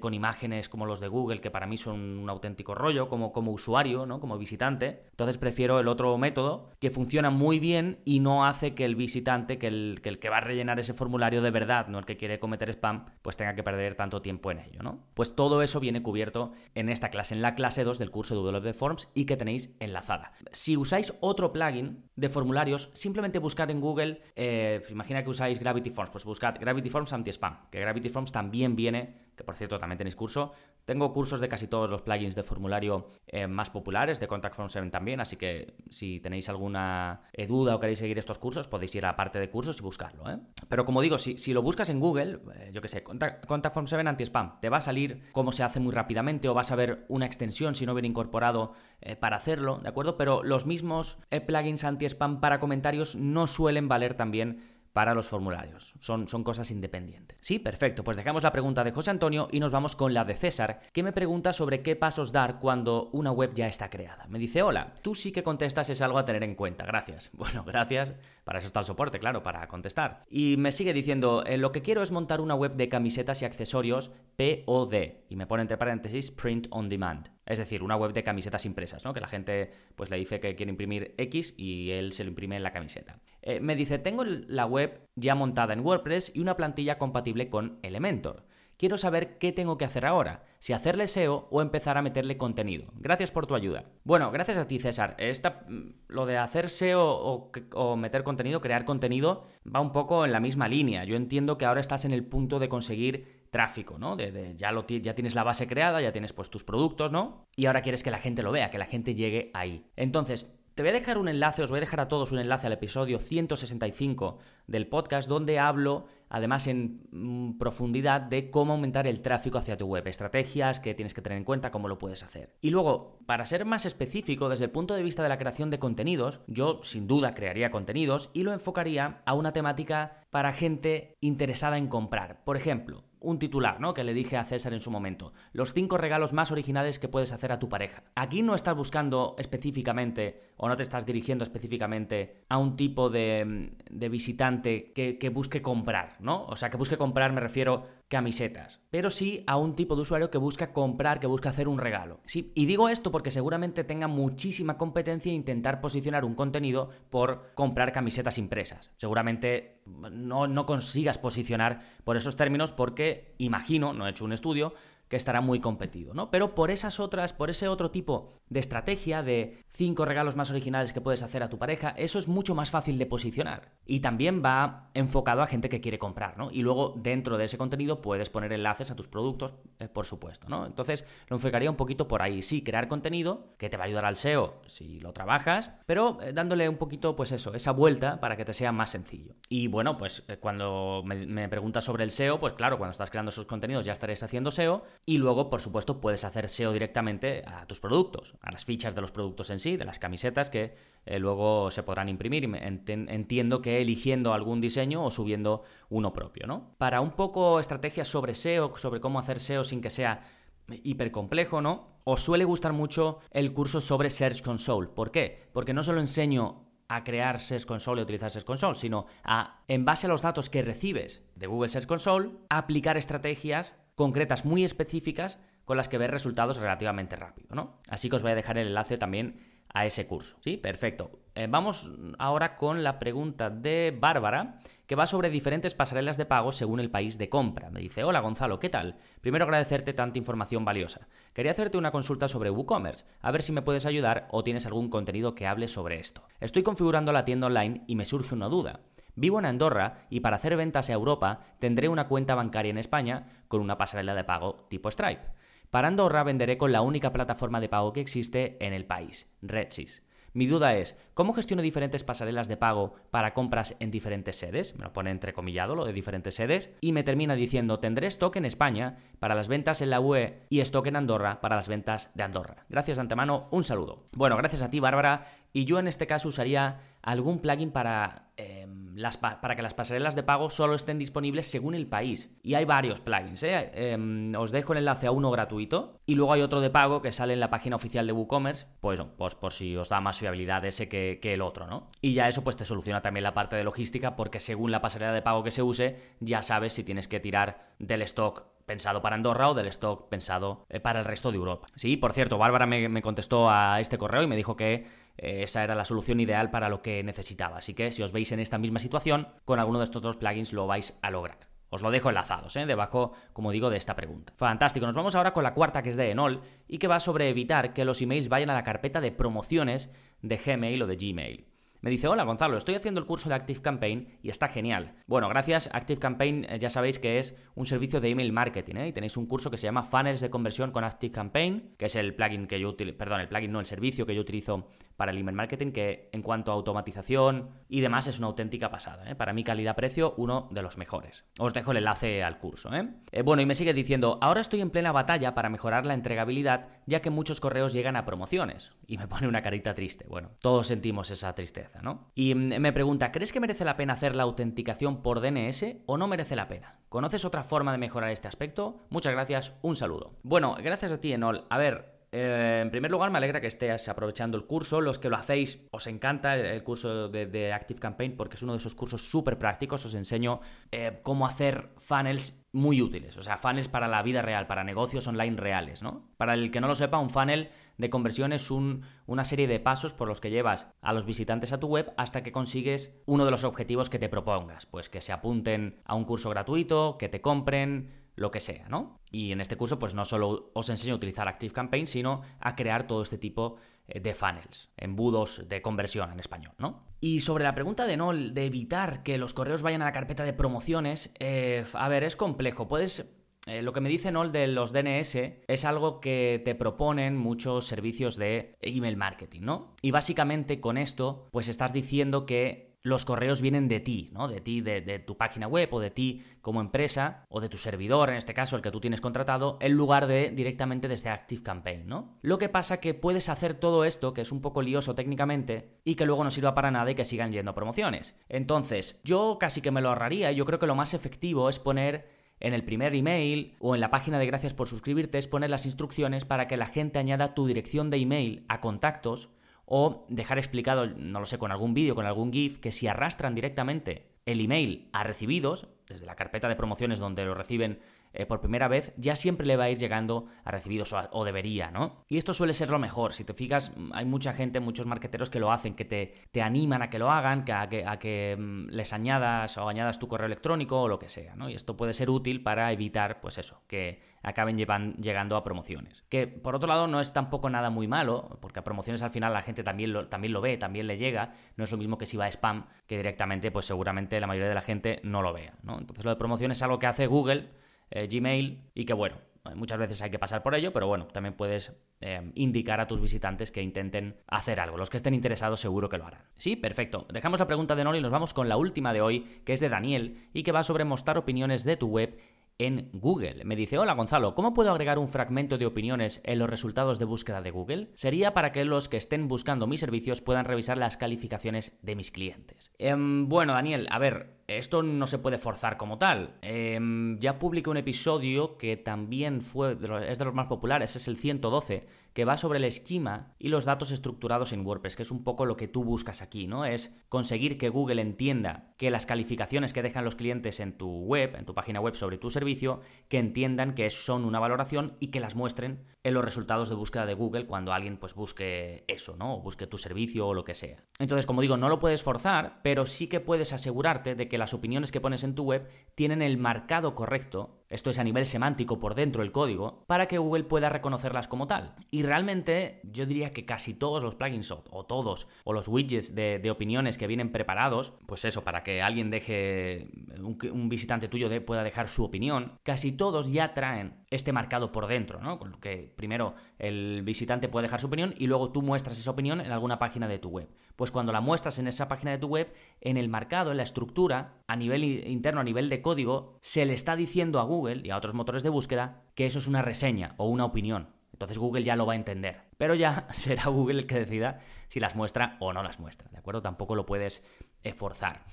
con 0.00 0.14
imágenes 0.14 0.68
como 0.68 0.86
los 0.86 1.00
de 1.00 1.08
Google, 1.08 1.40
que 1.40 1.50
para 1.50 1.66
mí 1.66 1.76
son 1.76 2.18
un 2.18 2.30
auténtico 2.30 2.74
rollo, 2.74 3.08
como, 3.08 3.32
como 3.32 3.52
usuario, 3.52 4.06
¿no? 4.06 4.20
Como 4.20 4.38
visitante. 4.38 5.02
Entonces 5.10 5.38
prefiero 5.38 5.80
el 5.80 5.88
otro 5.88 6.16
método, 6.18 6.70
que 6.80 6.90
funciona 6.90 7.30
muy 7.30 7.58
bien 7.58 8.00
y 8.04 8.20
no 8.20 8.46
hace 8.46 8.74
que 8.74 8.84
el 8.84 8.96
visitante, 8.96 9.58
que, 9.58 9.68
el 9.68 10.00
que 10.02 10.28
va 10.28 10.38
a 10.38 10.40
rellenar 10.40 10.78
ese 10.80 10.94
formulario 10.94 11.42
de 11.42 11.50
verdad, 11.50 11.88
no 11.88 11.98
el 11.98 12.04
que 12.04 12.16
quiere 12.16 12.38
cometer 12.38 12.70
spam, 12.70 12.95
pues 13.22 13.36
tenga 13.36 13.54
que 13.54 13.62
perder 13.62 13.94
tanto 13.94 14.22
tiempo 14.22 14.50
en 14.50 14.60
ello, 14.60 14.82
¿no? 14.82 15.00
Pues 15.14 15.34
todo 15.34 15.62
eso 15.62 15.80
viene 15.80 16.02
cubierto 16.02 16.52
en 16.74 16.88
esta 16.88 17.10
clase, 17.10 17.34
en 17.34 17.42
la 17.42 17.54
clase 17.54 17.84
2 17.84 17.98
del 17.98 18.10
curso 18.10 18.34
de 18.34 18.52
WP 18.52 18.76
Forms 18.76 19.08
y 19.14 19.24
que 19.24 19.36
tenéis 19.36 19.74
enlazada. 19.80 20.32
Si 20.52 20.76
usáis 20.76 21.14
otro 21.20 21.52
plugin 21.52 22.04
de 22.16 22.28
formularios, 22.28 22.90
simplemente 22.92 23.38
buscad 23.38 23.70
en 23.70 23.80
Google, 23.80 24.22
eh, 24.36 24.82
imagina 24.90 25.22
que 25.22 25.30
usáis 25.30 25.58
Gravity 25.58 25.90
Forms, 25.90 26.10
pues 26.10 26.24
buscad 26.24 26.56
Gravity 26.58 26.90
Forms 26.90 27.12
anti-spam, 27.12 27.68
que 27.70 27.80
Gravity 27.80 28.08
Forms 28.08 28.32
también 28.32 28.76
viene 28.76 29.25
que 29.36 29.44
por 29.44 29.54
cierto 29.54 29.78
también 29.78 29.98
tenéis 29.98 30.16
curso. 30.16 30.52
Tengo 30.84 31.12
cursos 31.12 31.40
de 31.40 31.48
casi 31.48 31.66
todos 31.66 31.90
los 31.90 32.02
plugins 32.02 32.34
de 32.34 32.42
formulario 32.42 33.10
eh, 33.26 33.46
más 33.46 33.70
populares, 33.70 34.18
de 34.18 34.28
Contact 34.28 34.54
Form 34.54 34.68
7 34.68 34.90
también, 34.90 35.20
así 35.20 35.36
que 35.36 35.74
si 35.90 36.20
tenéis 36.20 36.48
alguna 36.48 37.22
eh, 37.32 37.46
duda 37.46 37.74
o 37.74 37.80
queréis 37.80 37.98
seguir 37.98 38.18
estos 38.18 38.38
cursos, 38.38 38.68
podéis 38.68 38.94
ir 38.94 39.04
a 39.04 39.14
parte 39.16 39.38
de 39.38 39.50
cursos 39.50 39.78
y 39.78 39.82
buscarlo. 39.82 40.30
¿eh? 40.30 40.38
Pero 40.68 40.84
como 40.84 41.02
digo, 41.02 41.18
si, 41.18 41.38
si, 41.38 41.52
lo 41.52 41.62
buscas 41.62 41.90
en 41.90 42.00
Google, 42.00 42.40
yo 42.72 42.80
que 42.80 42.88
sé, 42.88 43.02
Contact, 43.02 43.72
Form 43.72 43.86
7 43.86 44.08
anti-spam, 44.08 44.60
te 44.60 44.68
va 44.68 44.78
a 44.78 44.80
salir 44.80 45.22
cómo 45.32 45.52
se 45.52 45.62
hace 45.62 45.80
muy 45.80 45.92
rápidamente 45.92 46.48
o 46.48 46.54
vas 46.54 46.70
a 46.70 46.76
ver 46.76 47.04
una 47.08 47.26
extensión 47.26 47.74
si 47.74 47.84
no 47.84 47.94
viene 47.94 48.08
incorporado 48.08 48.72
para 49.20 49.36
hacerlo, 49.36 49.78
¿de 49.82 49.88
acuerdo? 49.88 50.16
Pero 50.16 50.42
los 50.42 50.66
mismos 50.66 51.18
plugins 51.46 51.84
anti-spam 51.84 52.40
para 52.40 52.60
comentarios 52.60 53.16
no 53.16 53.46
suelen 53.46 53.88
valer 53.88 54.14
también 54.14 54.75
para 54.96 55.12
los 55.12 55.28
formularios. 55.28 55.92
Son, 56.00 56.26
son 56.26 56.42
cosas 56.42 56.70
independientes. 56.70 57.36
Sí, 57.42 57.58
perfecto. 57.58 58.02
Pues 58.02 58.16
dejamos 58.16 58.42
la 58.42 58.50
pregunta 58.50 58.82
de 58.82 58.92
José 58.92 59.10
Antonio 59.10 59.46
y 59.52 59.60
nos 59.60 59.70
vamos 59.70 59.94
con 59.94 60.14
la 60.14 60.24
de 60.24 60.36
César, 60.36 60.80
que 60.94 61.02
me 61.02 61.12
pregunta 61.12 61.52
sobre 61.52 61.82
qué 61.82 61.96
pasos 61.96 62.32
dar 62.32 62.58
cuando 62.60 63.10
una 63.12 63.30
web 63.30 63.52
ya 63.52 63.66
está 63.66 63.90
creada. 63.90 64.24
Me 64.30 64.38
dice, 64.38 64.62
hola, 64.62 64.94
tú 65.02 65.14
sí 65.14 65.32
que 65.32 65.42
contestas 65.42 65.90
es 65.90 66.00
algo 66.00 66.16
a 66.16 66.24
tener 66.24 66.42
en 66.44 66.54
cuenta. 66.54 66.86
Gracias. 66.86 67.30
Bueno, 67.36 67.62
gracias. 67.62 68.14
Para 68.44 68.60
eso 68.60 68.68
está 68.68 68.80
el 68.80 68.86
soporte, 68.86 69.18
claro, 69.18 69.42
para 69.42 69.68
contestar. 69.68 70.24
Y 70.30 70.56
me 70.56 70.72
sigue 70.72 70.94
diciendo, 70.94 71.44
eh, 71.44 71.58
lo 71.58 71.72
que 71.72 71.82
quiero 71.82 72.00
es 72.00 72.10
montar 72.10 72.40
una 72.40 72.54
web 72.54 72.74
de 72.76 72.88
camisetas 72.88 73.42
y 73.42 73.44
accesorios 73.44 74.12
POD. 74.36 74.94
Y 75.28 75.36
me 75.36 75.46
pone 75.46 75.60
entre 75.60 75.76
paréntesis 75.76 76.30
print 76.30 76.68
on 76.70 76.88
demand. 76.88 77.35
Es 77.46 77.58
decir, 77.58 77.82
una 77.82 77.96
web 77.96 78.12
de 78.12 78.24
camisetas 78.24 78.66
impresas, 78.66 79.04
¿no? 79.04 79.14
Que 79.14 79.20
la 79.20 79.28
gente 79.28 79.70
pues 79.94 80.10
le 80.10 80.18
dice 80.18 80.40
que 80.40 80.54
quiere 80.56 80.70
imprimir 80.70 81.14
X 81.16 81.54
y 81.56 81.92
él 81.92 82.12
se 82.12 82.24
lo 82.24 82.30
imprime 82.30 82.56
en 82.56 82.64
la 82.64 82.72
camiseta. 82.72 83.20
Eh, 83.42 83.60
me 83.60 83.76
dice, 83.76 83.98
tengo 83.98 84.24
la 84.24 84.66
web 84.66 85.00
ya 85.14 85.34
montada 85.34 85.72
en 85.72 85.80
WordPress 85.80 86.32
y 86.34 86.40
una 86.40 86.56
plantilla 86.56 86.98
compatible 86.98 87.48
con 87.48 87.78
Elementor. 87.82 88.44
Quiero 88.78 88.98
saber 88.98 89.38
qué 89.38 89.52
tengo 89.52 89.78
que 89.78 89.86
hacer 89.86 90.04
ahora, 90.04 90.42
si 90.58 90.74
hacerle 90.74 91.08
SEO 91.08 91.48
o 91.50 91.62
empezar 91.62 91.96
a 91.96 92.02
meterle 92.02 92.36
contenido. 92.36 92.92
Gracias 92.96 93.30
por 93.30 93.46
tu 93.46 93.54
ayuda. 93.54 93.84
Bueno, 94.04 94.30
gracias 94.30 94.58
a 94.58 94.68
ti, 94.68 94.78
César. 94.78 95.14
Esta, 95.16 95.64
mm, 95.66 95.92
lo 96.08 96.26
de 96.26 96.36
hacer 96.36 96.68
SEO 96.68 97.02
o, 97.02 97.50
o, 97.72 97.96
meter 97.96 98.22
contenido, 98.22 98.60
crear 98.60 98.84
contenido, 98.84 99.46
va 99.64 99.80
un 99.80 99.92
poco 99.92 100.26
en 100.26 100.32
la 100.32 100.40
misma 100.40 100.68
línea. 100.68 101.04
Yo 101.04 101.16
entiendo 101.16 101.56
que 101.56 101.64
ahora 101.64 101.80
estás 101.80 102.04
en 102.04 102.12
el 102.12 102.26
punto 102.26 102.58
de 102.58 102.68
conseguir 102.68 103.35
tráfico, 103.50 103.98
¿no? 103.98 104.16
De, 104.16 104.54
ya, 104.56 104.72
lo, 104.72 104.86
ya 104.86 105.14
tienes 105.14 105.34
la 105.34 105.44
base 105.44 105.66
creada, 105.66 106.00
ya 106.00 106.12
tienes 106.12 106.32
pues 106.32 106.50
tus 106.50 106.64
productos, 106.64 107.12
¿no? 107.12 107.46
Y 107.56 107.66
ahora 107.66 107.82
quieres 107.82 108.02
que 108.02 108.10
la 108.10 108.18
gente 108.18 108.42
lo 108.42 108.52
vea, 108.52 108.70
que 108.70 108.78
la 108.78 108.86
gente 108.86 109.14
llegue 109.14 109.50
ahí. 109.54 109.86
Entonces, 109.96 110.52
Te 110.76 110.82
voy 110.82 110.90
a 110.90 110.92
dejar 110.92 111.16
un 111.16 111.26
enlace, 111.26 111.62
os 111.62 111.70
voy 111.70 111.78
a 111.78 111.80
dejar 111.80 112.00
a 112.00 112.08
todos 112.08 112.32
un 112.32 112.38
enlace 112.38 112.66
al 112.66 112.74
episodio 112.74 113.18
165 113.18 114.36
del 114.66 114.86
podcast 114.88 115.26
donde 115.26 115.58
hablo 115.58 116.04
además 116.28 116.66
en 116.66 117.00
mm, 117.10 117.58
profundidad 117.58 118.20
de 118.20 118.50
cómo 118.50 118.74
aumentar 118.74 119.06
el 119.06 119.20
tráfico 119.20 119.56
hacia 119.58 119.76
tu 119.76 119.86
web, 119.86 120.06
estrategias 120.06 120.80
que 120.80 120.94
tienes 120.94 121.14
que 121.14 121.22
tener 121.22 121.38
en 121.38 121.44
cuenta, 121.44 121.70
cómo 121.70 121.88
lo 121.88 121.98
puedes 121.98 122.22
hacer. 122.22 122.56
Y 122.60 122.70
luego, 122.70 123.18
para 123.26 123.46
ser 123.46 123.64
más 123.64 123.86
específico 123.86 124.48
desde 124.48 124.66
el 124.66 124.70
punto 124.70 124.94
de 124.94 125.02
vista 125.02 125.22
de 125.22 125.28
la 125.28 125.38
creación 125.38 125.70
de 125.70 125.78
contenidos, 125.78 126.40
yo 126.46 126.80
sin 126.82 127.06
duda 127.06 127.32
crearía 127.34 127.70
contenidos 127.70 128.30
y 128.34 128.42
lo 128.42 128.52
enfocaría 128.52 129.22
a 129.24 129.34
una 129.34 129.52
temática 129.52 130.20
para 130.30 130.52
gente 130.52 131.14
interesada 131.20 131.78
en 131.78 131.88
comprar. 131.88 132.44
Por 132.44 132.56
ejemplo, 132.56 133.04
un 133.20 133.38
titular, 133.38 133.80
¿no? 133.80 133.94
Que 133.94 134.04
le 134.04 134.14
dije 134.14 134.36
a 134.36 134.44
César 134.44 134.72
en 134.72 134.80
su 134.80 134.90
momento. 134.90 135.32
Los 135.52 135.72
cinco 135.72 135.98
regalos 135.98 136.32
más 136.32 136.52
originales 136.52 136.98
que 136.98 137.08
puedes 137.08 137.32
hacer 137.32 137.52
a 137.52 137.58
tu 137.58 137.68
pareja. 137.68 138.04
Aquí 138.14 138.42
no 138.42 138.54
estás 138.54 138.76
buscando 138.76 139.34
específicamente 139.38 140.42
o 140.56 140.68
no 140.68 140.76
te 140.76 140.82
estás 140.82 141.06
dirigiendo 141.06 141.44
específicamente 141.44 142.44
a 142.48 142.58
un 142.58 142.76
tipo 142.76 143.10
de, 143.10 143.72
de 143.90 144.08
visitante 144.08 144.92
que, 144.92 145.18
que, 145.18 145.28
busque 145.28 145.62
comprar, 145.62 146.16
¿no? 146.20 146.44
O 146.46 146.56
sea, 146.56 146.70
que 146.70 146.76
busque 146.76 146.96
comprar 146.96 147.32
me 147.32 147.40
refiero 147.40 147.86
camisetas, 148.08 148.80
pero 148.90 149.10
sí 149.10 149.42
a 149.46 149.56
un 149.56 149.74
tipo 149.74 149.96
de 149.96 150.02
usuario 150.02 150.30
que 150.30 150.38
busca 150.38 150.72
comprar, 150.72 151.18
que 151.20 151.26
busca 151.26 151.50
hacer 151.50 151.68
un 151.68 151.78
regalo. 151.78 152.20
Sí, 152.24 152.52
y 152.54 152.66
digo 152.66 152.88
esto 152.88 153.10
porque 153.10 153.30
seguramente 153.30 153.84
tenga 153.84 154.06
muchísima 154.06 154.78
competencia 154.78 155.32
intentar 155.32 155.80
posicionar 155.80 156.24
un 156.24 156.34
contenido 156.34 156.90
por 157.10 157.52
comprar 157.54 157.92
camisetas 157.92 158.38
impresas. 158.38 158.90
Seguramente 158.96 159.82
no, 159.86 160.46
no 160.46 160.66
consigas 160.66 161.18
posicionar 161.18 161.82
por 162.04 162.16
esos 162.16 162.36
términos 162.36 162.72
porque 162.72 163.34
imagino, 163.38 163.92
no 163.92 164.06
he 164.06 164.10
hecho 164.10 164.24
un 164.24 164.32
estudio, 164.32 164.74
que 165.08 165.16
estará 165.16 165.40
muy 165.40 165.60
competido, 165.60 166.14
¿no? 166.14 166.30
Pero 166.30 166.54
por 166.54 166.70
esas 166.70 166.98
otras, 166.98 167.32
por 167.32 167.50
ese 167.50 167.68
otro 167.68 167.90
tipo 167.90 168.32
de 168.48 168.60
estrategia 168.60 169.22
de 169.22 169.64
cinco 169.68 170.04
regalos 170.04 170.36
más 170.36 170.50
originales 170.50 170.92
que 170.92 171.00
puedes 171.00 171.22
hacer 171.22 171.42
a 171.42 171.48
tu 171.48 171.58
pareja, 171.58 171.90
eso 171.96 172.18
es 172.18 172.28
mucho 172.28 172.54
más 172.54 172.70
fácil 172.70 172.98
de 172.98 173.06
posicionar. 173.06 173.72
Y 173.86 174.00
también 174.00 174.42
va 174.44 174.90
enfocado 174.94 175.42
a 175.42 175.46
gente 175.46 175.68
que 175.68 175.80
quiere 175.80 175.98
comprar, 175.98 176.36
¿no? 176.38 176.50
Y 176.50 176.62
luego 176.62 176.94
dentro 176.96 177.38
de 177.38 177.44
ese 177.44 177.58
contenido 177.58 178.02
puedes 178.02 178.30
poner 178.30 178.52
enlaces 178.52 178.90
a 178.90 178.96
tus 178.96 179.06
productos, 179.06 179.54
eh, 179.78 179.88
por 179.88 180.06
supuesto, 180.06 180.48
¿no? 180.48 180.66
Entonces 180.66 181.04
lo 181.28 181.36
enfocaría 181.36 181.70
un 181.70 181.76
poquito 181.76 182.08
por 182.08 182.22
ahí. 182.22 182.42
Sí, 182.42 182.62
crear 182.62 182.88
contenido, 182.88 183.54
que 183.58 183.68
te 183.68 183.76
va 183.76 183.84
a 183.84 183.86
ayudar 183.86 184.04
al 184.04 184.16
SEO 184.16 184.62
si 184.66 184.98
lo 185.00 185.12
trabajas, 185.12 185.70
pero 185.86 186.18
eh, 186.20 186.32
dándole 186.32 186.68
un 186.68 186.78
poquito, 186.78 187.14
pues 187.14 187.30
eso, 187.30 187.54
esa 187.54 187.70
vuelta 187.70 188.18
para 188.18 188.36
que 188.36 188.44
te 188.44 188.54
sea 188.54 188.72
más 188.72 188.90
sencillo. 188.90 189.34
Y 189.48 189.68
bueno, 189.68 189.96
pues 189.98 190.24
eh, 190.28 190.38
cuando 190.38 191.02
me, 191.04 191.26
me 191.26 191.48
preguntas 191.48 191.84
sobre 191.84 192.02
el 192.02 192.10
SEO, 192.10 192.40
pues 192.40 192.54
claro, 192.54 192.78
cuando 192.78 192.92
estás 192.92 193.10
creando 193.10 193.30
esos 193.30 193.46
contenidos 193.46 193.84
ya 193.84 193.92
estaréis 193.92 194.22
haciendo 194.22 194.50
SEO 194.50 194.82
y 195.04 195.18
luego, 195.18 195.50
por 195.50 195.60
supuesto, 195.60 196.00
puedes 196.00 196.24
hacer 196.24 196.48
SEO 196.48 196.72
directamente 196.72 197.42
a 197.46 197.66
tus 197.66 197.80
productos, 197.80 198.34
a 198.40 198.50
las 198.50 198.64
fichas 198.64 198.94
de 198.94 199.00
los 199.00 199.12
productos 199.12 199.50
en 199.50 199.60
sí, 199.60 199.76
de 199.76 199.84
las 199.84 199.98
camisetas 199.98 200.50
que 200.50 200.74
eh, 201.04 201.18
luego 201.18 201.70
se 201.70 201.82
podrán 201.82 202.08
imprimir. 202.08 202.44
Entiendo 202.44 203.62
que 203.62 203.80
eligiendo 203.80 204.32
algún 204.32 204.60
diseño 204.60 205.04
o 205.04 205.10
subiendo 205.10 205.62
uno 205.90 206.12
propio, 206.12 206.46
¿no? 206.46 206.74
Para 206.78 207.00
un 207.00 207.12
poco 207.12 207.60
estrategias 207.60 208.08
sobre 208.08 208.34
SEO, 208.34 208.76
sobre 208.76 209.00
cómo 209.00 209.18
hacer 209.18 209.40
SEO 209.40 209.64
sin 209.64 209.80
que 209.80 209.90
sea 209.90 210.22
hiper 210.68 211.10
complejo, 211.10 211.60
¿no? 211.60 211.96
Os 212.04 212.22
suele 212.22 212.44
gustar 212.44 212.72
mucho 212.72 213.20
el 213.30 213.52
curso 213.52 213.80
sobre 213.80 214.10
Search 214.10 214.42
Console. 214.42 214.88
¿Por 214.88 215.10
qué? 215.10 215.48
Porque 215.52 215.74
no 215.74 215.82
solo 215.82 216.00
enseño 216.00 216.66
a 216.88 217.04
crear 217.04 217.40
Search 217.40 217.66
Console 217.66 218.00
y 218.00 218.04
utilizar 218.04 218.30
Search 218.30 218.46
Console, 218.46 218.76
sino 218.76 219.06
a, 219.24 219.62
en 219.68 219.84
base 219.84 220.06
a 220.06 220.10
los 220.10 220.22
datos 220.22 220.48
que 220.48 220.62
recibes 220.62 221.22
de 221.34 221.46
Google 221.46 221.68
Search 221.68 221.86
Console, 221.86 222.30
aplicar 222.48 222.96
estrategias 222.96 223.74
concretas 223.96 224.44
muy 224.44 224.62
específicas 224.62 225.40
con 225.64 225.76
las 225.76 225.88
que 225.88 225.98
ver 225.98 226.12
resultados 226.12 226.58
relativamente 226.58 227.16
rápido, 227.16 227.54
¿no? 227.54 227.80
Así 227.88 228.08
que 228.08 228.16
os 228.16 228.22
voy 228.22 228.30
a 228.30 228.36
dejar 228.36 228.58
el 228.58 228.68
enlace 228.68 228.98
también 228.98 229.40
a 229.72 229.84
ese 229.84 230.06
curso. 230.06 230.36
¿Sí? 230.40 230.56
Perfecto. 230.56 231.10
Eh, 231.34 231.48
vamos 231.50 231.90
ahora 232.18 232.56
con 232.56 232.84
la 232.84 232.98
pregunta 232.98 233.50
de 233.50 233.96
Bárbara, 233.98 234.60
que 234.86 234.94
va 234.94 235.06
sobre 235.06 235.30
diferentes 235.30 235.74
pasarelas 235.74 236.16
de 236.16 236.26
pago 236.26 236.52
según 236.52 236.78
el 236.78 236.90
país 236.90 237.18
de 237.18 237.28
compra. 237.28 237.70
Me 237.70 237.80
dice, 237.80 238.04
hola 238.04 238.20
Gonzalo, 238.20 238.60
¿qué 238.60 238.68
tal? 238.68 238.96
Primero 239.20 239.44
agradecerte 239.44 239.92
tanta 239.92 240.18
información 240.18 240.64
valiosa. 240.64 241.08
Quería 241.32 241.52
hacerte 241.52 241.78
una 241.78 241.90
consulta 241.90 242.28
sobre 242.28 242.50
WooCommerce, 242.50 243.04
a 243.20 243.30
ver 243.30 243.42
si 243.42 243.52
me 243.52 243.62
puedes 243.62 243.86
ayudar 243.86 244.28
o 244.30 244.44
tienes 244.44 244.66
algún 244.66 244.88
contenido 244.88 245.34
que 245.34 245.46
hable 245.46 245.68
sobre 245.68 245.98
esto. 245.98 246.22
Estoy 246.40 246.62
configurando 246.62 247.12
la 247.12 247.24
tienda 247.24 247.48
online 247.48 247.82
y 247.86 247.96
me 247.96 248.04
surge 248.04 248.34
una 248.34 248.48
duda. 248.48 248.80
Vivo 249.16 249.38
en 249.38 249.46
Andorra 249.46 250.06
y 250.10 250.20
para 250.20 250.36
hacer 250.36 250.56
ventas 250.56 250.90
a 250.90 250.92
Europa 250.92 251.40
tendré 251.58 251.88
una 251.88 252.06
cuenta 252.06 252.34
bancaria 252.34 252.70
en 252.70 252.78
España 252.78 253.26
con 253.48 253.60
una 253.60 253.78
pasarela 253.78 254.14
de 254.14 254.24
pago 254.24 254.66
tipo 254.68 254.90
Stripe. 254.90 255.22
Para 255.70 255.88
Andorra 255.88 256.22
venderé 256.22 256.58
con 256.58 256.70
la 256.70 256.82
única 256.82 257.12
plataforma 257.12 257.60
de 257.60 257.68
pago 257.68 257.92
que 257.92 258.00
existe 258.00 258.56
en 258.64 258.72
el 258.72 258.84
país, 258.84 259.28
Redsys. 259.42 260.02
Mi 260.36 260.46
duda 260.46 260.74
es, 260.76 260.98
¿cómo 261.14 261.32
gestiono 261.32 261.62
diferentes 261.62 262.04
pasarelas 262.04 262.46
de 262.46 262.58
pago 262.58 262.92
para 263.10 263.32
compras 263.32 263.74
en 263.80 263.90
diferentes 263.90 264.36
sedes? 264.36 264.76
Me 264.76 264.84
lo 264.84 264.92
pone 264.92 265.10
entrecomillado 265.10 265.74
lo 265.74 265.86
de 265.86 265.94
diferentes 265.94 266.34
sedes. 266.34 266.70
Y 266.82 266.92
me 266.92 267.04
termina 267.04 267.34
diciendo, 267.34 267.78
tendré 267.78 268.06
stock 268.08 268.36
en 268.36 268.44
España 268.44 268.98
para 269.18 269.34
las 269.34 269.48
ventas 269.48 269.80
en 269.80 269.88
la 269.88 269.98
UE 269.98 270.42
y 270.50 270.60
stock 270.60 270.88
en 270.88 270.96
Andorra 270.96 271.40
para 271.40 271.56
las 271.56 271.68
ventas 271.68 272.10
de 272.12 272.22
Andorra. 272.22 272.66
Gracias 272.68 272.98
de 272.98 273.00
antemano, 273.00 273.48
un 273.50 273.64
saludo. 273.64 274.04
Bueno, 274.12 274.36
gracias 274.36 274.60
a 274.60 274.68
ti, 274.68 274.78
Bárbara. 274.78 275.24
Y 275.54 275.64
yo 275.64 275.78
en 275.78 275.88
este 275.88 276.06
caso 276.06 276.28
usaría 276.28 276.80
algún 277.00 277.38
plugin 277.38 277.70
para, 277.70 278.28
em, 278.36 278.85
las 278.96 279.18
para 279.18 279.54
que 279.54 279.62
las 279.62 279.74
pasarelas 279.74 280.16
de 280.16 280.22
pago 280.22 280.48
solo 280.50 280.74
estén 280.74 280.98
disponibles 280.98 281.46
según 281.46 281.74
el 281.74 281.86
país. 281.86 282.34
Y 282.42 282.54
hay 282.54 282.64
varios 282.64 283.00
plugins. 283.00 283.42
¿eh? 283.42 283.70
Em, 283.74 284.34
os 284.34 284.50
dejo 284.52 284.72
el 284.72 284.78
enlace 284.78 285.06
a 285.06 285.10
uno 285.10 285.30
gratuito 285.30 286.00
y 286.06 286.14
luego 286.14 286.32
hay 286.32 286.40
otro 286.40 286.60
de 286.60 286.70
pago 286.70 287.02
que 287.02 287.12
sale 287.12 287.34
en 287.34 287.40
la 287.40 287.50
página 287.50 287.76
oficial 287.76 288.06
de 288.06 288.12
WooCommerce, 288.12 288.66
pues, 288.80 289.00
pues 289.18 289.34
por 289.34 289.52
si 289.52 289.76
os 289.76 289.90
da 289.90 290.00
más 290.00 290.18
fiabilidad 290.18 290.64
ese 290.64 290.88
que, 290.88 291.18
que 291.20 291.34
el 291.34 291.42
otro, 291.42 291.66
¿no? 291.66 291.90
Y 292.00 292.14
ya 292.14 292.26
eso 292.26 292.42
pues 292.42 292.56
te 292.56 292.64
soluciona 292.64 293.02
también 293.02 293.24
la 293.24 293.34
parte 293.34 293.56
de 293.56 293.64
logística 293.64 294.16
porque 294.16 294.40
según 294.40 294.70
la 294.70 294.80
pasarela 294.80 295.12
de 295.12 295.22
pago 295.22 295.44
que 295.44 295.50
se 295.50 295.62
use, 295.62 296.00
ya 296.20 296.42
sabes 296.42 296.72
si 296.72 296.82
tienes 296.82 297.06
que 297.06 297.20
tirar 297.20 297.74
del 297.78 298.02
stock 298.02 298.56
pensado 298.66 299.00
para 299.00 299.14
Andorra 299.14 299.48
o 299.48 299.54
del 299.54 299.68
stock 299.68 300.08
pensado 300.08 300.66
eh, 300.68 300.80
para 300.80 300.98
el 300.98 301.04
resto 301.04 301.30
de 301.30 301.38
Europa. 301.38 301.68
Sí, 301.76 301.96
por 301.96 302.12
cierto, 302.12 302.36
Bárbara 302.36 302.66
me, 302.66 303.00
contestó 303.00 303.48
a 303.48 303.80
este 303.80 303.96
correo 303.96 304.22
y 304.22 304.26
me 304.26 304.36
dijo 304.36 304.56
que 304.56 304.86
esa 305.18 305.64
era 305.64 305.74
la 305.74 305.84
solución 305.84 306.20
ideal 306.20 306.50
para 306.50 306.68
lo 306.68 306.82
que 306.82 307.02
necesitaba. 307.02 307.58
Así 307.58 307.74
que 307.74 307.90
si 307.90 308.02
os 308.02 308.12
veis 308.12 308.32
en 308.32 308.40
esta 308.40 308.58
misma 308.58 308.78
situación, 308.78 309.28
con 309.44 309.58
alguno 309.58 309.78
de 309.78 309.84
estos 309.84 310.02
dos 310.02 310.16
plugins 310.16 310.52
lo 310.52 310.66
vais 310.66 310.98
a 311.02 311.10
lograr. 311.10 311.38
Os 311.68 311.82
lo 311.82 311.90
dejo 311.90 312.10
enlazados, 312.10 312.54
¿eh? 312.56 312.64
debajo, 312.64 313.12
como 313.32 313.50
digo, 313.50 313.70
de 313.70 313.76
esta 313.76 313.96
pregunta. 313.96 314.32
Fantástico, 314.36 314.86
nos 314.86 314.94
vamos 314.94 315.14
ahora 315.14 315.32
con 315.32 315.42
la 315.42 315.52
cuarta 315.52 315.82
que 315.82 315.90
es 315.90 315.96
de 315.96 316.10
Enol 316.10 316.42
y 316.68 316.78
que 316.78 316.86
va 316.86 317.00
sobre 317.00 317.28
evitar 317.28 317.72
que 317.72 317.84
los 317.84 318.00
emails 318.00 318.28
vayan 318.28 318.50
a 318.50 318.54
la 318.54 318.62
carpeta 318.62 319.00
de 319.00 319.10
promociones 319.10 319.90
de 320.22 320.36
Gmail 320.36 320.82
o 320.82 320.86
de 320.86 320.96
Gmail. 320.96 321.46
Me 321.80 321.90
dice, 321.90 322.08
hola 322.08 322.24
Gonzalo, 322.24 322.56
estoy 322.56 322.74
haciendo 322.74 323.00
el 323.00 323.06
curso 323.06 323.28
de 323.28 323.34
Active 323.34 323.60
Campaign 323.60 324.18
y 324.22 324.30
está 324.30 324.48
genial. 324.48 324.94
Bueno, 325.06 325.28
gracias. 325.28 325.68
Active 325.72 326.00
Campaign 326.00 326.46
eh, 326.48 326.58
ya 326.58 326.70
sabéis 326.70 326.98
que 326.98 327.18
es 327.18 327.36
un 327.54 327.66
servicio 327.66 328.00
de 328.00 328.08
email 328.08 328.32
marketing, 328.32 328.76
¿eh? 328.76 328.88
Y 328.88 328.92
tenéis 328.92 329.16
un 329.16 329.26
curso 329.26 329.50
que 329.50 329.56
se 329.56 329.64
llama 329.64 329.84
Funnels 329.84 330.20
de 330.20 330.30
conversión 330.30 330.70
con 330.70 330.84
Active 330.84 331.12
Campaign, 331.12 331.74
que 331.76 331.86
es 331.86 331.94
el 331.94 332.14
plugin 332.14 332.46
que 332.46 332.58
yo 332.58 332.70
utilizo, 332.70 332.96
perdón, 332.96 333.20
el 333.20 333.28
plugin 333.28 333.52
no, 333.52 333.60
el 333.60 333.66
servicio 333.66 334.06
que 334.06 334.14
yo 334.14 334.20
utilizo 334.20 334.68
para 334.96 335.12
el 335.12 335.18
email 335.18 335.36
marketing, 335.36 335.72
que 335.72 336.08
en 336.12 336.22
cuanto 336.22 336.50
a 336.50 336.54
automatización 336.54 337.50
y 337.68 337.80
demás 337.80 338.06
es 338.06 338.18
una 338.18 338.28
auténtica 338.28 338.70
pasada. 338.70 339.10
¿eh? 339.10 339.14
Para 339.14 339.32
mi 339.32 339.44
calidad-precio, 339.44 340.14
uno 340.16 340.48
de 340.50 340.62
los 340.62 340.78
mejores. 340.78 341.26
Os 341.38 341.54
dejo 341.54 341.72
el 341.72 341.78
enlace 341.78 342.22
al 342.22 342.38
curso. 342.38 342.74
¿eh? 342.74 342.88
¿eh? 343.12 343.22
bueno, 343.22 343.42
y 343.42 343.46
me 343.46 343.54
sigue 343.54 343.74
diciendo, 343.74 344.18
ahora 344.22 344.40
estoy 344.40 344.60
en 344.60 344.70
plena 344.70 344.92
batalla 344.92 345.34
para 345.34 345.50
mejorar 345.50 345.86
la 345.86 345.94
entregabilidad, 345.94 346.68
ya 346.86 347.00
que 347.00 347.10
muchos 347.10 347.40
correos 347.40 347.72
llegan 347.72 347.96
a 347.96 348.04
promociones. 348.04 348.72
Y 348.86 348.98
me 348.98 349.08
pone 349.08 349.28
una 349.28 349.42
carita 349.42 349.74
triste. 349.74 350.06
Bueno, 350.08 350.30
todos 350.40 350.66
sentimos 350.66 351.10
esa 351.10 351.34
tristeza, 351.34 351.80
¿no? 351.82 352.10
Y 352.14 352.34
mm, 352.34 352.60
me 352.60 352.72
pregunta, 352.72 353.12
¿crees 353.12 353.32
que 353.32 353.40
merece 353.40 353.64
la 353.64 353.76
pena 353.76 353.94
hacer 353.94 354.14
la 354.14 354.22
autenticación 354.22 355.02
por 355.02 355.20
DNS 355.20 355.64
o 355.86 355.98
no 355.98 356.08
merece 356.08 356.36
la 356.36 356.48
pena? 356.48 356.80
¿Conoces 356.88 357.24
otra 357.24 357.42
forma 357.42 357.72
de 357.72 357.78
mejorar 357.78 358.10
este 358.10 358.28
aspecto? 358.28 358.86
Muchas 358.90 359.12
gracias, 359.12 359.54
un 359.62 359.76
saludo. 359.76 360.14
Bueno, 360.22 360.56
gracias 360.62 360.92
a 360.92 361.00
ti, 361.00 361.12
Enol. 361.12 361.44
A 361.50 361.58
ver, 361.58 361.95
eh, 362.12 362.60
en 362.62 362.70
primer 362.70 362.90
lugar, 362.90 363.10
me 363.10 363.18
alegra 363.18 363.40
que 363.40 363.46
estés 363.46 363.88
aprovechando 363.88 364.36
el 364.36 364.44
curso. 364.44 364.80
Los 364.80 364.98
que 364.98 365.08
lo 365.08 365.16
hacéis, 365.16 365.66
os 365.70 365.86
encanta 365.86 366.36
el, 366.36 366.62
curso 366.62 367.08
de, 367.08 367.52
Active 367.52 367.80
Campaign 367.80 368.16
porque 368.16 368.36
es 368.36 368.42
uno 368.42 368.52
de 368.52 368.58
esos 368.58 368.74
cursos 368.74 369.10
súper 369.10 369.38
prácticos. 369.38 369.84
Os 369.84 369.94
enseño 369.94 370.40
eh, 370.70 371.00
cómo 371.02 371.26
hacer 371.26 371.70
funnels 371.78 372.44
muy 372.52 372.80
útiles. 372.80 373.16
O 373.16 373.22
sea, 373.22 373.36
funnels 373.36 373.68
para 373.68 373.88
la 373.88 374.02
vida 374.02 374.22
real, 374.22 374.46
para 374.46 374.64
negocios 374.64 375.06
online 375.06 375.36
reales, 375.36 375.82
¿no? 375.82 376.10
Para 376.16 376.34
el 376.34 376.50
que 376.50 376.60
no 376.60 376.68
lo 376.68 376.74
sepa, 376.74 376.98
un 376.98 377.10
funnel 377.10 377.50
de 377.76 377.90
conversión 377.90 378.32
es 378.32 378.50
una 378.50 379.24
serie 379.24 379.46
de 379.46 379.60
pasos 379.60 379.92
por 379.92 380.08
los 380.08 380.20
que 380.20 380.30
llevas 380.30 380.68
a 380.80 380.94
los 380.94 381.04
visitantes 381.04 381.52
a 381.52 381.60
tu 381.60 381.66
web 381.66 381.92
hasta 381.98 382.22
que 382.22 382.32
consigues 382.32 383.02
uno 383.04 383.26
de 383.26 383.30
los 383.30 383.44
objetivos 383.44 383.90
que 383.90 383.98
te 383.98 384.08
propongas. 384.08 384.64
Pues 384.64 384.88
que 384.88 385.02
se 385.02 385.12
apunten 385.12 385.82
a 385.84 385.94
un 385.94 386.04
curso 386.04 386.30
gratuito, 386.30 386.96
que 386.98 387.08
te 387.08 387.20
compren 387.20 388.05
lo 388.16 388.30
que 388.30 388.40
sea, 388.40 388.68
¿no? 388.68 388.98
Y 389.10 389.32
en 389.32 389.40
este 389.40 389.56
curso, 389.56 389.78
pues 389.78 389.94
no 389.94 390.04
solo 390.04 390.50
os 390.54 390.68
enseño 390.68 390.94
a 390.94 390.96
utilizar 390.96 391.28
Active 391.28 391.52
Campaign, 391.52 391.86
sino 391.86 392.22
a 392.40 392.56
crear 392.56 392.86
todo 392.86 393.02
este 393.02 393.18
tipo 393.18 393.56
eh, 393.86 394.00
de 394.00 394.14
funnels, 394.14 394.70
embudos 394.76 395.48
de 395.48 395.62
conversión 395.62 396.10
en 396.10 396.18
español, 396.18 396.54
¿no? 396.58 396.86
Y 397.00 397.20
sobre 397.20 397.44
la 397.44 397.54
pregunta 397.54 397.86
de 397.86 397.96
no, 397.96 398.12
de 398.12 398.46
evitar 398.46 399.02
que 399.02 399.18
los 399.18 399.34
correos 399.34 399.62
vayan 399.62 399.82
a 399.82 399.86
la 399.86 399.92
carpeta 399.92 400.24
de 400.24 400.32
promociones, 400.32 401.12
eh, 401.18 401.64
a 401.74 401.88
ver, 401.88 402.02
es 402.02 402.16
complejo. 402.16 402.68
Puedes 402.68 403.16
eh, 403.46 403.62
lo 403.62 403.72
que 403.72 403.80
me 403.80 403.88
dice 403.88 404.10
Nol 404.10 404.32
de 404.32 404.48
los 404.48 404.72
DNS 404.72 405.14
es 405.46 405.64
algo 405.64 406.00
que 406.00 406.42
te 406.44 406.56
proponen 406.56 407.16
muchos 407.16 407.66
servicios 407.66 408.16
de 408.16 408.56
email 408.60 408.96
marketing, 408.96 409.42
¿no? 409.42 409.74
Y 409.82 409.92
básicamente 409.92 410.60
con 410.60 410.76
esto, 410.76 411.28
pues 411.30 411.46
estás 411.46 411.72
diciendo 411.72 412.26
que 412.26 412.75
los 412.86 413.04
correos 413.04 413.42
vienen 413.42 413.66
de 413.66 413.80
ti, 413.80 414.10
¿no? 414.12 414.28
De 414.28 414.40
ti, 414.40 414.60
de, 414.60 415.00
tu 415.00 415.16
página 415.16 415.48
web 415.48 415.68
o 415.74 415.80
de 415.80 415.90
ti 415.90 416.22
como 416.40 416.60
empresa 416.60 417.24
o 417.28 417.40
de 417.40 417.48
tu 417.48 417.58
servidor, 417.58 418.10
en 418.10 418.16
este 418.16 418.32
caso 418.32 418.54
el 418.54 418.62
que 418.62 418.70
tú 418.70 418.80
tienes 418.80 419.00
contratado, 419.00 419.58
en 419.60 419.72
lugar 419.72 420.06
de 420.06 420.30
directamente 420.30 420.86
desde 420.86 421.10
ActiveCampaign, 421.10 421.88
¿no? 421.88 422.16
Lo 422.22 422.38
que 422.38 422.48
pasa 422.48 422.78
que 422.78 422.94
puedes 422.94 423.28
hacer 423.28 423.54
todo 423.54 423.84
esto, 423.84 424.14
que 424.14 424.20
es 424.20 424.30
un 424.30 424.40
poco 424.40 424.62
lioso 424.62 424.94
técnicamente, 424.94 425.80
y 425.82 425.96
que 425.96 426.06
luego 426.06 426.22
no 426.22 426.30
sirva 426.30 426.54
para 426.54 426.70
nada 426.70 426.88
y 426.88 426.94
que 426.94 427.04
sigan 427.04 427.32
yendo 427.32 427.56
promociones. 427.56 428.14
Entonces, 428.28 429.00
yo 429.02 429.38
casi 429.40 429.60
que 429.60 429.72
me 429.72 429.80
lo 429.80 429.88
ahorraría, 429.88 430.30
yo 430.30 430.44
creo 430.44 430.60
que 430.60 430.68
lo 430.68 430.76
más 430.76 430.94
efectivo 430.94 431.48
es 431.48 431.58
poner 431.58 432.08
en 432.38 432.52
el 432.52 432.64
primer 432.64 432.94
email 432.94 433.56
o 433.58 433.74
en 433.74 433.80
la 433.80 433.90
página 433.90 434.20
de 434.20 434.26
gracias 434.26 434.54
por 434.54 434.68
suscribirte 434.68 435.18
es 435.18 435.26
poner 435.26 435.50
las 435.50 435.66
instrucciones 435.66 436.24
para 436.24 436.46
que 436.46 436.56
la 436.56 436.66
gente 436.66 436.98
añada 437.00 437.34
tu 437.34 437.46
dirección 437.46 437.90
de 437.90 437.96
email 437.96 438.44
a 438.48 438.60
contactos 438.60 439.30
o 439.66 440.06
dejar 440.08 440.38
explicado, 440.38 440.86
no 440.86 441.20
lo 441.20 441.26
sé, 441.26 441.38
con 441.38 441.52
algún 441.52 441.74
vídeo, 441.74 441.94
con 441.94 442.06
algún 442.06 442.32
GIF, 442.32 442.58
que 442.58 442.72
si 442.72 442.86
arrastran 442.86 443.34
directamente 443.34 444.06
el 444.24 444.40
email 444.40 444.88
a 444.92 445.04
recibidos, 445.04 445.68
desde 445.86 446.06
la 446.06 446.16
carpeta 446.16 446.48
de 446.48 446.56
promociones 446.56 446.98
donde 446.98 447.24
lo 447.24 447.34
reciben 447.34 447.80
eh, 448.16 448.26
por 448.26 448.40
primera 448.40 448.66
vez, 448.66 448.92
ya 448.96 449.14
siempre 449.14 449.46
le 449.46 449.56
va 449.56 449.64
a 449.64 449.70
ir 449.70 449.78
llegando 449.78 450.26
a 450.44 450.50
recibidos 450.50 450.92
o, 450.92 451.24
debería, 451.24 451.70
¿no? 451.70 452.04
Y 452.08 452.16
esto 452.16 452.32
suele 452.32 452.54
ser 452.54 452.70
lo 452.70 452.78
mejor. 452.78 453.12
Si 453.12 453.24
te 453.24 453.34
fijas, 453.34 453.74
hay 453.92 454.06
mucha 454.06 454.32
gente, 454.32 454.58
muchos 454.58 454.86
marqueteros 454.86 455.28
que 455.28 455.38
lo 455.38 455.52
hacen, 455.52 455.74
que 455.74 455.84
te, 455.84 456.14
te 456.32 456.40
animan 456.40 456.80
a 456.80 456.88
que 456.88 456.98
lo 456.98 457.10
hagan, 457.10 457.44
que 457.44 457.52
a, 457.52 457.68
que, 457.68 457.84
a 457.86 457.98
que 457.98 458.36
mm, 458.38 458.68
les 458.70 458.92
añadas 458.94 459.58
o 459.58 459.68
añadas 459.68 459.98
tu 459.98 460.08
correo 460.08 460.26
electrónico 460.26 460.80
o 460.80 460.88
lo 460.88 460.98
que 460.98 461.10
sea, 461.10 461.36
¿no? 461.36 461.50
Y 461.50 461.54
esto 461.54 461.76
puede 461.76 461.92
ser 461.92 462.08
útil 462.08 462.42
para 462.42 462.72
evitar, 462.72 463.20
pues 463.20 463.36
eso, 463.36 463.60
que 463.66 464.00
acaben 464.22 464.56
llegando 464.56 465.36
a 465.36 465.44
promociones. 465.44 466.04
Que 466.08 466.26
por 466.26 466.56
otro 466.56 466.68
lado 466.68 466.86
no 466.86 467.00
es 467.00 467.12
tampoco 467.12 467.50
nada 467.50 467.70
muy 467.70 467.86
malo, 467.86 468.38
porque 468.40 468.60
a 468.60 468.64
promociones 468.64 469.02
al 469.02 469.10
final 469.10 469.32
la 469.32 469.42
gente 469.42 469.62
también 469.62 469.92
lo, 469.92 470.08
también 470.08 470.32
lo 470.32 470.40
ve, 470.40 470.56
también 470.56 470.86
le 470.86 470.98
llega. 470.98 471.34
No 471.56 471.64
es 471.64 471.70
lo 471.70 471.78
mismo 471.78 471.98
que 471.98 472.06
si 472.06 472.16
va 472.16 472.24
a 472.24 472.28
spam, 472.28 472.66
que 472.86 472.96
directamente, 472.96 473.50
pues 473.50 473.66
seguramente 473.66 474.18
la 474.18 474.26
mayoría 474.26 474.48
de 474.48 474.54
la 474.54 474.62
gente 474.62 475.00
no 475.04 475.22
lo 475.22 475.32
vea, 475.32 475.54
¿no? 475.62 475.78
Entonces 475.78 476.04
lo 476.04 476.10
de 476.10 476.16
promociones 476.16 476.58
es 476.58 476.62
algo 476.62 476.78
que 476.78 476.86
hace 476.86 477.06
Google 477.06 477.50
eh, 477.90 478.08
Gmail 478.10 478.70
y 478.74 478.84
que 478.84 478.92
bueno, 478.92 479.16
muchas 479.54 479.78
veces 479.78 480.02
hay 480.02 480.10
que 480.10 480.18
pasar 480.18 480.42
por 480.42 480.54
ello, 480.54 480.72
pero 480.72 480.88
bueno, 480.88 481.06
también 481.06 481.34
puedes 481.34 481.72
eh, 482.00 482.32
indicar 482.34 482.80
a 482.80 482.86
tus 482.86 483.00
visitantes 483.00 483.50
que 483.50 483.62
intenten 483.62 484.16
hacer 484.26 484.60
algo. 484.60 484.76
Los 484.76 484.90
que 484.90 484.96
estén 484.96 485.14
interesados 485.14 485.60
seguro 485.60 485.88
que 485.88 485.98
lo 485.98 486.06
harán. 486.06 486.24
Sí, 486.36 486.56
perfecto. 486.56 487.06
Dejamos 487.12 487.40
la 487.40 487.46
pregunta 487.46 487.74
de 487.76 487.84
Noli 487.84 487.98
y 487.98 488.02
nos 488.02 488.10
vamos 488.10 488.34
con 488.34 488.48
la 488.48 488.56
última 488.56 488.92
de 488.92 489.00
hoy, 489.00 489.20
que 489.44 489.52
es 489.52 489.60
de 489.60 489.68
Daniel 489.68 490.28
y 490.32 490.42
que 490.42 490.52
va 490.52 490.62
sobre 490.62 490.84
mostrar 490.84 491.18
opiniones 491.18 491.64
de 491.64 491.76
tu 491.76 491.88
web 491.88 492.18
en 492.58 492.88
Google. 492.92 493.44
Me 493.44 493.56
dice, 493.56 493.78
hola 493.78 493.94
Gonzalo, 493.94 494.34
¿cómo 494.34 494.54
puedo 494.54 494.70
agregar 494.70 494.98
un 494.98 495.08
fragmento 495.08 495.58
de 495.58 495.66
opiniones 495.66 496.20
en 496.24 496.38
los 496.38 496.48
resultados 496.48 496.98
de 496.98 497.04
búsqueda 497.04 497.42
de 497.42 497.50
Google? 497.50 497.90
Sería 497.96 498.32
para 498.32 498.52
que 498.52 498.64
los 498.64 498.88
que 498.88 498.96
estén 498.96 499.28
buscando 499.28 499.66
mis 499.66 499.80
servicios 499.80 500.22
puedan 500.22 500.46
revisar 500.46 500.78
las 500.78 500.96
calificaciones 500.96 501.76
de 501.82 501.94
mis 501.94 502.10
clientes. 502.10 502.72
Em, 502.78 503.28
bueno, 503.28 503.52
Daniel, 503.52 503.86
a 503.90 503.98
ver, 503.98 504.35
esto 504.48 504.82
no 504.82 505.06
se 505.06 505.18
puede 505.18 505.38
forzar 505.38 505.76
como 505.76 505.98
tal. 505.98 506.36
Em, 506.42 507.18
ya 507.18 507.38
publiqué 507.38 507.70
un 507.70 507.76
episodio 507.76 508.56
que 508.56 508.76
también 508.76 509.40
fue 509.40 509.72
es 510.08 510.18
de 510.18 510.24
los 510.24 510.34
más 510.34 510.46
populares, 510.46 510.96
es 510.96 511.08
el 511.08 511.16
112 511.16 511.86
que 512.16 512.24
va 512.24 512.38
sobre 512.38 512.56
el 512.56 512.64
esquema 512.64 513.34
y 513.38 513.48
los 513.48 513.66
datos 513.66 513.90
estructurados 513.90 514.54
en 514.54 514.64
WordPress, 514.64 514.96
que 514.96 515.02
es 515.02 515.10
un 515.10 515.22
poco 515.22 515.44
lo 515.44 515.58
que 515.58 515.68
tú 515.68 515.84
buscas 515.84 516.22
aquí, 516.22 516.46
¿no? 516.46 516.64
Es 516.64 516.96
conseguir 517.10 517.58
que 517.58 517.68
Google 517.68 518.00
entienda 518.00 518.72
que 518.78 518.90
las 518.90 519.04
calificaciones 519.04 519.74
que 519.74 519.82
dejan 519.82 520.02
los 520.02 520.16
clientes 520.16 520.58
en 520.60 520.78
tu 520.78 520.88
web, 520.88 521.36
en 521.36 521.44
tu 521.44 521.52
página 521.52 521.78
web 521.78 521.94
sobre 521.94 522.16
tu 522.16 522.30
servicio, 522.30 522.80
que 523.08 523.18
entiendan 523.18 523.74
que 523.74 523.90
son 523.90 524.24
una 524.24 524.40
valoración 524.40 524.96
y 524.98 525.08
que 525.08 525.20
las 525.20 525.36
muestren 525.36 525.84
en 526.06 526.14
los 526.14 526.24
resultados 526.24 526.68
de 526.68 526.76
búsqueda 526.76 527.04
de 527.04 527.14
Google 527.14 527.46
cuando 527.46 527.72
alguien 527.72 527.96
pues 527.96 528.14
busque 528.14 528.84
eso, 528.86 529.16
¿no? 529.16 529.34
O 529.34 529.40
busque 529.40 529.66
tu 529.66 529.76
servicio 529.76 530.28
o 530.28 530.34
lo 530.34 530.44
que 530.44 530.54
sea. 530.54 530.84
Entonces, 531.00 531.26
como 531.26 531.42
digo, 531.42 531.56
no 531.56 531.68
lo 531.68 531.80
puedes 531.80 532.04
forzar, 532.04 532.60
pero 532.62 532.86
sí 532.86 533.08
que 533.08 533.18
puedes 533.18 533.52
asegurarte 533.52 534.14
de 534.14 534.28
que 534.28 534.38
las 534.38 534.54
opiniones 534.54 534.92
que 534.92 535.00
pones 535.00 535.24
en 535.24 535.34
tu 535.34 535.42
web 535.42 535.68
tienen 535.96 536.22
el 536.22 536.38
marcado 536.38 536.94
correcto 536.94 537.65
esto 537.68 537.90
es 537.90 537.98
a 537.98 538.04
nivel 538.04 538.26
semántico 538.26 538.78
por 538.78 538.94
dentro 538.94 539.22
del 539.22 539.32
código, 539.32 539.84
para 539.86 540.06
que 540.06 540.18
Google 540.18 540.44
pueda 540.44 540.68
reconocerlas 540.68 541.28
como 541.28 541.46
tal. 541.46 541.74
Y 541.90 542.02
realmente 542.02 542.80
yo 542.84 543.06
diría 543.06 543.32
que 543.32 543.44
casi 543.44 543.74
todos 543.74 544.02
los 544.02 544.14
plugins, 544.14 544.50
o, 544.50 544.62
todos, 544.86 545.28
o 545.44 545.52
los 545.52 545.68
widgets 545.68 546.14
de, 546.14 546.50
opiniones 546.50 546.96
que 546.96 547.06
vienen 547.06 547.32
preparados, 547.32 547.92
pues 548.06 548.24
eso, 548.24 548.44
para 548.44 548.62
que 548.62 548.82
alguien 548.82 549.10
deje, 549.10 549.88
un, 550.20 550.68
visitante 550.68 551.08
tuyo 551.08 551.28
pueda 551.44 551.64
dejar 551.64 551.88
su 551.88 552.04
opinión, 552.04 552.52
casi 552.62 552.92
todos 552.92 553.32
ya 553.32 553.52
traen 553.52 554.04
este 554.10 554.32
marcado 554.32 554.70
por 554.70 554.86
dentro, 554.86 555.20
¿no? 555.20 555.38
Con 555.38 555.50
lo 555.50 555.60
que 555.60 555.92
primero 555.96 556.34
el 556.58 557.02
visitante 557.02 557.48
puede 557.48 557.64
dejar 557.64 557.80
su 557.80 557.88
opinión 557.88 558.14
y 558.16 558.26
luego 558.26 558.52
tú 558.52 558.62
muestras 558.62 558.98
esa 558.98 559.10
opinión 559.10 559.40
en 559.40 559.50
alguna 559.50 559.78
página 559.78 560.06
de 560.08 560.18
tu 560.18 560.28
web. 560.28 560.48
Pues 560.76 560.90
cuando 560.90 561.12
la 561.12 561.20
muestras 561.20 561.58
en 561.58 561.66
esa 561.66 561.88
página 561.88 562.10
de 562.10 562.18
tu 562.18 562.28
web, 562.28 562.52
en 562.80 562.96
el 562.96 563.08
marcado, 563.08 563.50
en 563.50 563.56
la 563.56 563.62
estructura, 563.62 564.34
a 564.46 564.56
nivel 564.56 564.84
interno, 564.84 565.40
a 565.40 565.44
nivel 565.44 565.68
de 565.68 565.82
código, 565.82 566.38
se 566.42 566.64
le 566.66 566.74
está 566.74 566.96
diciendo 566.96 567.40
a 567.40 567.44
Google 567.44 567.80
y 567.82 567.90
a 567.90 567.96
otros 567.96 568.14
motores 568.14 568.42
de 568.42 568.50
búsqueda 568.50 569.02
que 569.14 569.26
eso 569.26 569.38
es 569.38 569.46
una 569.46 569.62
reseña 569.62 570.14
o 570.18 570.26
una 570.26 570.44
opinión. 570.44 570.90
Entonces 571.12 571.38
Google 571.38 571.64
ya 571.64 571.76
lo 571.76 571.86
va 571.86 571.94
a 571.94 571.96
entender. 571.96 572.42
Pero 572.58 572.74
ya 572.74 573.08
será 573.12 573.46
Google 573.46 573.80
el 573.80 573.86
que 573.86 573.98
decida 573.98 574.40
si 574.68 574.80
las 574.80 574.94
muestra 574.94 575.38
o 575.40 575.54
no 575.54 575.62
las 575.62 575.80
muestra, 575.80 576.10
¿de 576.10 576.18
acuerdo? 576.18 576.42
Tampoco 576.42 576.74
lo 576.74 576.84
puedes 576.84 577.24
eh, 577.62 577.72
forzar. 577.72 578.24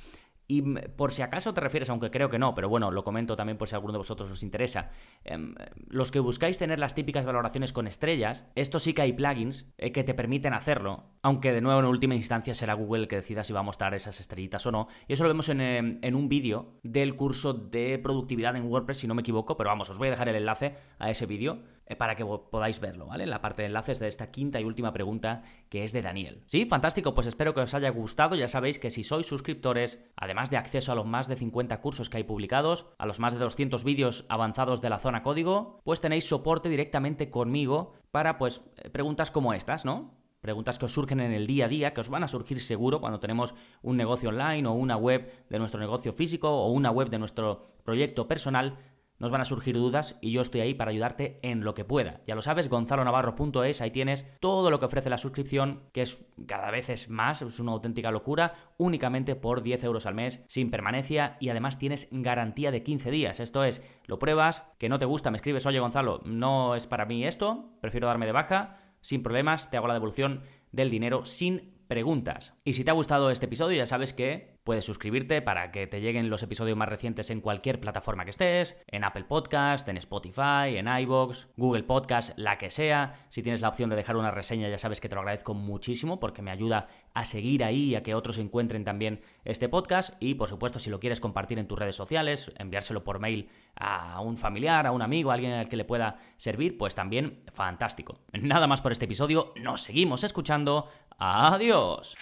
Y 0.47 0.62
por 0.62 1.12
si 1.12 1.21
acaso 1.21 1.53
te 1.53 1.62
refieres, 1.62 1.89
aunque 1.89 2.12
creo 2.12 2.29
que 2.29 2.39
no, 2.39 2.53
pero 2.53 2.67
bueno, 2.67 2.91
lo 2.91 3.03
comento 3.03 3.36
también 3.36 3.58
por 3.58 3.67
si 3.67 3.75
alguno 3.75 3.93
de 3.93 3.99
vosotros 3.99 4.29
os 4.29 4.43
interesa. 4.43 4.89
Em, 5.23 5.56
los 5.88 6.12
que 6.12 6.19
buscáis 6.19 6.58
tener 6.58 6.79
las 6.79 6.95
típicas 6.95 7.25
valoraciones 7.25 7.71
con 7.71 7.88
estrellas, 7.88 8.45
esto 8.56 8.79
sí 8.79 8.93
que 8.93 9.03
hay 9.03 9.13
plugins 9.13 9.71
eh, 9.77 9.91
que 9.91 10.03
te 10.03 10.13
permiten 10.13 10.53
hacerlo, 10.53 11.06
aunque 11.21 11.53
de 11.53 11.62
nuevo 11.62 11.79
en 11.79 11.86
última 11.86 12.15
instancia 12.15 12.53
será 12.53 12.73
Google 12.73 13.03
el 13.03 13.08
que 13.08 13.15
decida 13.17 13.43
si 13.43 13.53
va 13.53 13.62
a 13.62 13.63
mostrar 13.63 13.93
esas 13.93 14.19
estrellitas 14.19 14.65
o 14.65 14.71
no. 14.71 14.88
Y 15.08 15.13
eso 15.13 15.23
lo 15.23 15.29
vemos 15.29 15.47
en, 15.49 15.62
em, 15.62 15.99
en 16.01 16.15
un 16.15 16.27
vídeo 16.27 16.79
del 16.84 17.15
curso 17.15 17.53
de 17.53 17.97
productividad 17.99 18.56
en 18.56 18.65
WordPress, 18.65 18.99
si 18.99 19.08
no 19.08 19.15
me 19.15 19.21
equivoco, 19.21 19.56
pero 19.56 19.69
vamos, 19.69 19.89
os 19.89 19.97
voy 19.97 20.10
a 20.10 20.12
dejar 20.12 20.27
el 20.29 20.36
enlace 20.36 20.75
a 20.99 21.10
ese 21.10 21.25
vídeo 21.25 21.60
para 21.98 22.15
que 22.15 22.26
podáis 22.26 22.80
verlo, 22.80 23.08
¿vale? 23.08 23.26
En 23.26 23.30
la 23.30 23.41
parte 23.41 23.63
de 23.63 23.67
enlaces 23.67 24.00
de 24.00 24.08
esta 24.08 24.32
quinta 24.32 24.60
y 24.60 24.63
última 24.63 24.93
pregunta 24.93 25.43
que 25.69 25.84
es 25.84 25.91
de 25.91 26.02
Daniel. 26.02 26.43
Sí, 26.46 26.65
fantástico, 26.65 27.13
pues 27.13 27.28
espero 27.28 27.54
que 27.54 27.62
os 27.62 27.74
haya 27.74 27.89
gustado. 27.89 28.36
Ya 28.36 28.48
sabéis 28.48 28.80
que 28.80 28.89
si 28.89 29.04
sois 29.04 29.28
suscriptores, 29.28 30.04
además 30.15 30.50
de 30.50 30.58
acceso 30.58 30.91
a 30.91 30.96
los 30.96 31.06
más 31.06 31.28
de 31.28 31.36
50 31.36 31.82
cursos 31.82 32.10
que 32.10 32.17
hay 32.17 32.24
publicados, 32.24 32.86
a 32.98 33.06
los 33.06 33.19
más 33.19 33.34
de 33.34 33.39
200 33.39 33.84
vídeos 33.84 34.26
avanzados 34.30 34.82
de 34.82 34.89
la 34.89 35.00
zona 35.00 35.24
código, 35.24 35.80
pues 35.84 36.02
tenéis 36.02 36.26
soporte 36.28 36.69
directamente 36.69 37.30
conmigo 37.30 37.93
para 38.12 38.38
pues 38.38 38.63
eh, 38.78 38.89
preguntas 38.89 39.32
como 39.32 39.54
estas, 39.54 39.86
¿no? 39.86 40.24
Preguntas 40.41 40.78
que 40.78 40.86
os 40.86 40.93
surgen 40.93 41.22
en 41.22 41.32
el 41.32 41.48
día 41.48 41.65
a 41.65 41.67
día, 41.69 41.93
que 41.93 42.02
os 42.02 42.10
van 42.10 42.24
a 42.24 42.28
surgir 42.28 42.60
seguro 42.60 43.00
cuando 43.00 43.22
tenemos 43.22 43.56
un 43.82 43.96
negocio 43.96 44.28
online 44.28 44.67
o 44.67 44.74
una 44.74 44.98
web 44.98 45.32
de 45.50 45.58
nuestro 45.58 45.80
negocio 45.80 46.12
físico 46.12 46.50
o 46.50 46.69
una 46.72 46.91
web 46.91 47.10
de 47.10 47.17
nuestro 47.17 47.65
proyecto 47.86 48.28
personal 48.28 48.78
nos 49.19 49.32
van 49.32 49.41
a 49.41 49.45
surgir 49.45 49.76
dudas 49.76 50.17
y 50.21 50.32
yo 50.32 50.41
estoy 50.41 50.62
ahí 50.62 50.73
para 50.73 50.91
ayudarte 50.91 51.39
en 51.41 51.63
lo 51.63 51.73
que 51.73 51.86
pueda. 51.86 52.21
Ya 52.28 52.36
lo 52.36 52.41
sabes, 52.41 52.69
gonzalonavarro.es, 52.69 53.82
ahí 53.82 53.91
tienes 53.91 54.26
todo 54.39 54.69
lo 54.69 54.80
que 54.80 54.86
ofrece 54.86 55.10
la 55.10 55.17
suscripción, 55.17 55.84
que 55.93 56.02
es 56.02 56.28
cada 56.47 56.71
vez 56.71 56.89
es 56.89 57.10
más, 57.10 57.41
es 57.41 57.60
una 57.60 57.71
auténtica 57.71 58.12
locura, 58.12 58.56
únicamente 58.78 59.36
por 59.36 59.63
10 59.63 59.84
euros 59.86 60.06
al 60.06 60.15
mes, 60.15 60.43
sin 60.47 60.71
permanencia 60.71 61.38
y 61.39 61.49
además 61.49 61.78
tienes 61.78 62.08
garantía 62.12 62.71
de 62.71 62.84
15 62.84 63.12
días. 63.12 63.39
Esto 63.39 63.63
es, 63.63 63.82
lo 64.06 64.19
pruebas, 64.19 64.63
que 64.78 64.89
no 64.89 64.99
te 64.99 65.06
gusta, 65.06 65.32
me 65.32 65.38
escribes, 65.38 65.65
oye 65.65 65.80
Gonzalo, 65.80 66.21
no 66.26 66.76
es 66.76 66.88
para 66.88 67.06
mí 67.06 67.26
esto, 67.26 67.78
prefiero 67.82 68.08
darme 68.08 68.26
de 68.26 68.32
baja, 68.32 68.78
sin 69.02 69.23
problemas, 69.23 69.69
te 69.69 69.78
hago 69.78 69.88
la 69.88 69.93
devolución 69.93 70.43
del 70.71 70.89
dinero 70.89 71.26
sin 71.26 71.73
preguntas. 71.88 72.56
Y 72.63 72.73
si 72.73 72.84
te 72.84 72.91
ha 72.91 72.95
gustado 72.95 73.30
este 73.30 73.45
episodio, 73.45 73.78
ya 73.78 73.86
sabes 73.86 74.13
que 74.13 74.52
puedes 74.63 74.86
suscribirte 74.86 75.41
para 75.41 75.71
que 75.71 75.88
te 75.88 76.02
lleguen 76.02 76.30
los 76.30 76.43
episodios 76.43 76.78
más 76.78 76.89
recientes 76.89 77.30
en 77.30 77.41
cualquier 77.41 77.80
plataforma 77.80 78.23
que 78.26 78.32
estés, 78.32 78.78
en 78.88 79.04
Apple 79.04 79.26
Podcast, 79.26 79.88
en 79.89 79.97
Spotify, 79.97 80.78
en 80.78 80.88
iBox, 80.88 81.49
Google 81.58 81.84
Podcast, 81.84 82.38
la 82.38 82.58
que 82.58 82.69
sea. 82.69 83.26
Si 83.30 83.43
tienes 83.43 83.62
la 83.62 83.69
opción 83.69 83.89
de 83.89 83.95
dejar 83.95 84.15
una 84.15 84.32
reseña, 84.32 84.69
ya 84.69 84.78
sabes 84.78 85.02
que 85.02 85.10
te 85.10 85.15
lo 85.15 85.21
agradezco 85.21 85.54
muchísimo 85.54 86.19
porque 86.19 86.41
me 86.41 86.52
ayuda 86.52 86.88
a 87.13 87.26
seguir 87.26 87.63
ahí 87.63 87.89
y 87.89 87.95
a 87.95 88.04
que 88.04 88.15
otros 88.15 88.38
encuentren 88.38 88.84
también 88.84 89.21
este 89.45 89.69
podcast. 89.69 90.15
Y 90.19 90.36
por 90.36 90.49
supuesto, 90.49 90.80
si 90.80 90.89
lo 90.89 90.99
quieres 90.99 91.19
compartir 91.19 91.60
en 91.60 91.67
tus 91.67 91.78
redes 91.78 91.95
sociales, 91.95 92.52
enviárselo 92.58 93.04
por 93.04 93.19
mail 93.19 93.49
a 93.76 94.21
un 94.21 94.38
familiar, 94.38 94.88
a 94.88 94.91
un 94.91 95.02
amigo, 95.02 95.32
a 95.32 95.34
alguien 95.36 95.54
al 95.54 95.69
que 95.69 95.76
le 95.76 95.86
pueda 95.86 96.17
servir, 96.38 96.78
pues 96.78 96.95
también 96.95 97.43
fantástico. 97.54 98.19
Nada 98.34 98.67
más 98.67 98.82
por 98.82 98.91
este 98.91 99.06
episodio, 99.06 99.54
nos 99.62 99.82
seguimos 99.82 100.23
escuchando. 100.23 100.88
Adiós. 101.17 102.15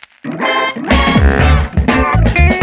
Thank 2.01 2.55
you. 2.55 2.60